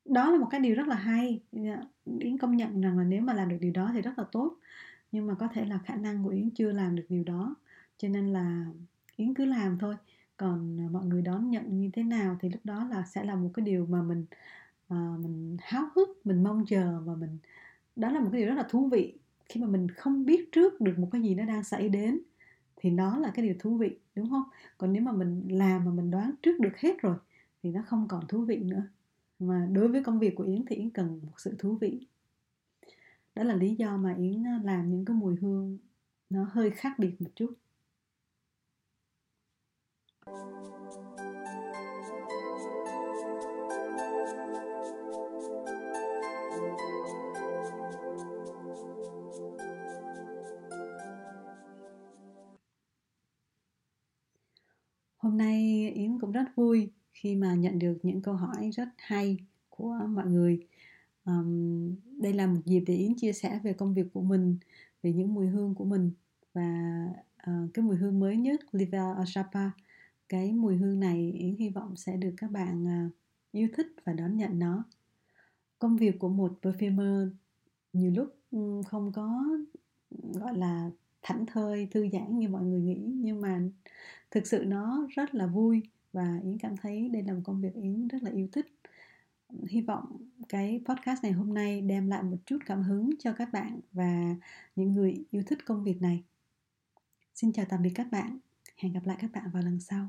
đó 0.05 0.31
là 0.31 0.39
một 0.39 0.49
cái 0.51 0.61
điều 0.61 0.75
rất 0.75 0.89
là 0.89 0.97
hay. 0.97 1.41
Dạ, 1.53 1.83
yến 2.19 2.39
công 2.39 2.57
nhận 2.57 2.81
rằng 2.81 2.99
là 2.99 3.05
nếu 3.05 3.23
mà 3.23 3.33
làm 3.33 3.49
được 3.49 3.57
điều 3.61 3.73
đó 3.73 3.91
thì 3.95 4.03
rất 4.03 4.19
là 4.19 4.25
tốt. 4.33 4.57
Nhưng 5.13 5.27
mà 5.27 5.35
có 5.35 5.49
thể 5.49 5.65
là 5.65 5.79
khả 5.85 5.97
năng 5.97 6.25
của 6.25 6.31
yến 6.31 6.51
chưa 6.51 6.73
làm 6.73 6.97
được 6.97 7.07
điều 7.09 7.25
đó, 7.25 7.55
cho 7.99 8.09
nên 8.09 8.33
là 8.33 8.67
yến 9.17 9.35
cứ 9.35 9.45
làm 9.45 9.79
thôi. 9.79 9.97
Còn 10.37 10.79
ờ, 10.79 10.91
mọi 10.91 11.05
người 11.07 11.23
đón 11.23 11.51
nhận 11.51 11.81
như 11.81 11.91
thế 11.93 12.03
nào 12.03 12.37
thì 12.41 12.49
lúc 12.49 12.61
đó 12.65 12.89
là 12.91 13.03
sẽ 13.07 13.25
là 13.25 13.35
một 13.35 13.51
cái 13.55 13.65
điều 13.67 13.87
mà 13.87 14.03
mình 14.03 14.27
uh, 14.95 15.21
mình 15.21 15.57
háo 15.61 15.85
hức 15.95 16.27
mình 16.27 16.43
mong 16.43 16.65
chờ 16.67 17.01
và 17.05 17.15
mình 17.15 17.39
đó 17.97 18.11
là 18.11 18.21
một 18.21 18.29
cái 18.33 18.41
điều 18.41 18.49
rất 18.49 18.57
là 18.57 18.67
thú 18.71 18.89
vị. 18.89 19.19
Khi 19.45 19.61
mà 19.61 19.67
mình 19.67 19.89
không 19.89 20.25
biết 20.27 20.53
trước 20.53 20.81
được 20.81 20.99
một 20.99 21.09
cái 21.13 21.23
gì 21.23 21.35
nó 21.35 21.45
đang 21.45 21.65
xảy 21.65 21.89
đến 21.89 22.21
thì 22.77 22.91
nó 22.91 23.19
là 23.19 23.33
cái 23.35 23.47
điều 23.47 23.55
thú 23.59 23.77
vị 23.77 23.99
đúng 24.15 24.31
không? 24.31 24.45
Còn 24.79 24.93
nếu 24.93 25.03
mà 25.03 25.13
mình 25.13 25.49
làm 25.51 25.85
mà 25.85 25.91
mình 25.91 26.11
đoán 26.11 26.33
trước 26.43 26.61
được 26.61 26.77
hết 26.77 27.03
rồi 27.03 27.17
thì 27.63 27.71
nó 27.71 27.83
không 27.87 28.09
còn 28.09 28.27
thú 28.29 28.45
vị 28.45 28.57
nữa. 28.57 28.83
Mà 29.39 29.69
đối 29.73 29.89
với 29.89 30.05
công 30.05 30.19
việc 30.19 30.35
của 30.37 30.45
yến 30.45 30.65
thì 30.67 30.77
yến 30.77 30.91
cần 30.91 31.21
một 31.27 31.41
sự 31.41 31.55
thú 31.59 31.77
vị. 31.81 32.07
Đó 33.35 33.43
là 33.43 33.55
lý 33.55 33.75
do 33.75 33.97
mà 33.97 34.15
yến 34.15 34.45
ờ, 34.45 34.53
làm 34.65 34.91
những 34.91 35.05
cái 35.05 35.17
mùi 35.17 35.37
hương 35.37 35.79
nó 36.31 36.47
hơi 36.51 36.71
khác 36.71 36.99
biệt 36.99 37.21
một 37.21 37.31
chút. 37.35 37.55
Hôm 55.31 55.39
nay 55.39 55.91
Yến 55.95 56.19
cũng 56.19 56.33
rất 56.33 56.45
vui 56.57 56.91
khi 57.13 57.37
mà 57.37 57.55
nhận 57.55 57.79
được 57.79 57.99
những 58.03 58.23
câu 58.23 58.35
hỏi 58.35 58.71
rất 58.71 58.89
hay 58.99 59.39
của 59.69 59.99
mọi 60.09 60.27
người. 60.27 60.67
Um, 61.25 61.95
đây 62.19 62.33
là 62.33 62.47
một 62.47 62.61
dịp 62.65 62.85
để 62.87 62.95
Yến 62.95 63.15
chia 63.15 63.33
sẻ 63.33 63.61
về 63.63 63.73
công 63.73 63.95
việc 63.95 64.07
của 64.13 64.21
mình, 64.21 64.57
về 65.03 65.13
những 65.13 65.35
mùi 65.35 65.47
hương 65.47 65.75
của 65.75 65.85
mình 65.85 66.11
và 66.55 67.05
uh, 67.51 67.75
cái 67.75 67.85
mùi 67.85 67.97
hương 67.97 68.21
mới 68.21 68.37
nhất 68.37 68.61
Livel 68.73 69.17
Ashapa. 69.19 69.71
Cái 70.29 70.53
mùi 70.53 70.77
hương 70.77 71.01
này 71.01 71.33
Yến 71.33 71.57
hy 71.57 71.69
vọng 71.69 71.97
sẽ 71.97 72.17
được 72.17 72.35
các 72.37 72.51
bạn 72.51 72.85
uh, 72.85 73.13
yêu 73.53 73.69
thích 73.77 73.87
và 74.05 74.13
đón 74.13 74.37
nhận 74.37 74.59
nó. 74.59 74.85
Công 75.79 75.97
việc 75.97 76.19
của 76.19 76.29
một 76.29 76.59
perfumer 76.63 77.31
nhiều 77.93 78.11
lúc 78.11 78.35
ừ, 78.51 78.81
không 78.87 79.13
có 79.13 79.45
gọi 80.11 80.57
là 80.59 80.91
thảnh 81.23 81.47
thơi 81.47 81.89
thư 81.91 82.09
giãn 82.13 82.39
như 82.39 82.49
mọi 82.49 82.63
người 82.63 82.81
nghĩ 82.81 83.13
nhưng 83.15 83.41
mà 83.41 83.61
thực 84.31 84.47
sự 84.47 84.65
nó 84.67 85.07
rất 85.11 85.35
là 85.35 85.47
vui 85.47 85.83
và 86.13 86.41
yến 86.45 86.59
cảm 86.59 86.77
thấy 86.77 87.09
đây 87.09 87.23
là 87.23 87.33
một 87.33 87.41
công 87.45 87.61
việc 87.61 87.75
yến 87.75 88.09
rất 88.09 88.23
là 88.23 88.31
yêu 88.31 88.49
thích. 88.53 88.67
Hy 89.69 89.81
vọng 89.81 90.17
cái 90.49 90.81
podcast 90.85 91.23
này 91.23 91.33
hôm 91.33 91.55
nay 91.55 91.81
đem 91.81 92.09
lại 92.09 92.23
một 92.23 92.37
chút 92.47 92.59
cảm 92.67 92.83
hứng 92.83 93.11
cho 93.19 93.33
các 93.33 93.53
bạn 93.53 93.81
và 93.93 94.37
những 94.77 94.93
người 94.93 95.25
yêu 95.31 95.43
thích 95.47 95.59
công 95.65 95.85
việc 95.85 96.03
này. 96.03 96.25
Xin 97.35 97.53
chào 97.53 97.67
tạm 97.69 97.83
biệt 97.83 97.93
các 97.95 98.07
bạn. 98.11 98.39
Hẹn 98.77 98.93
gặp 98.93 99.07
lại 99.07 99.17
các 99.21 99.33
bạn 99.33 99.51
vào 99.51 99.63
lần 99.63 99.81
sau. 99.81 100.09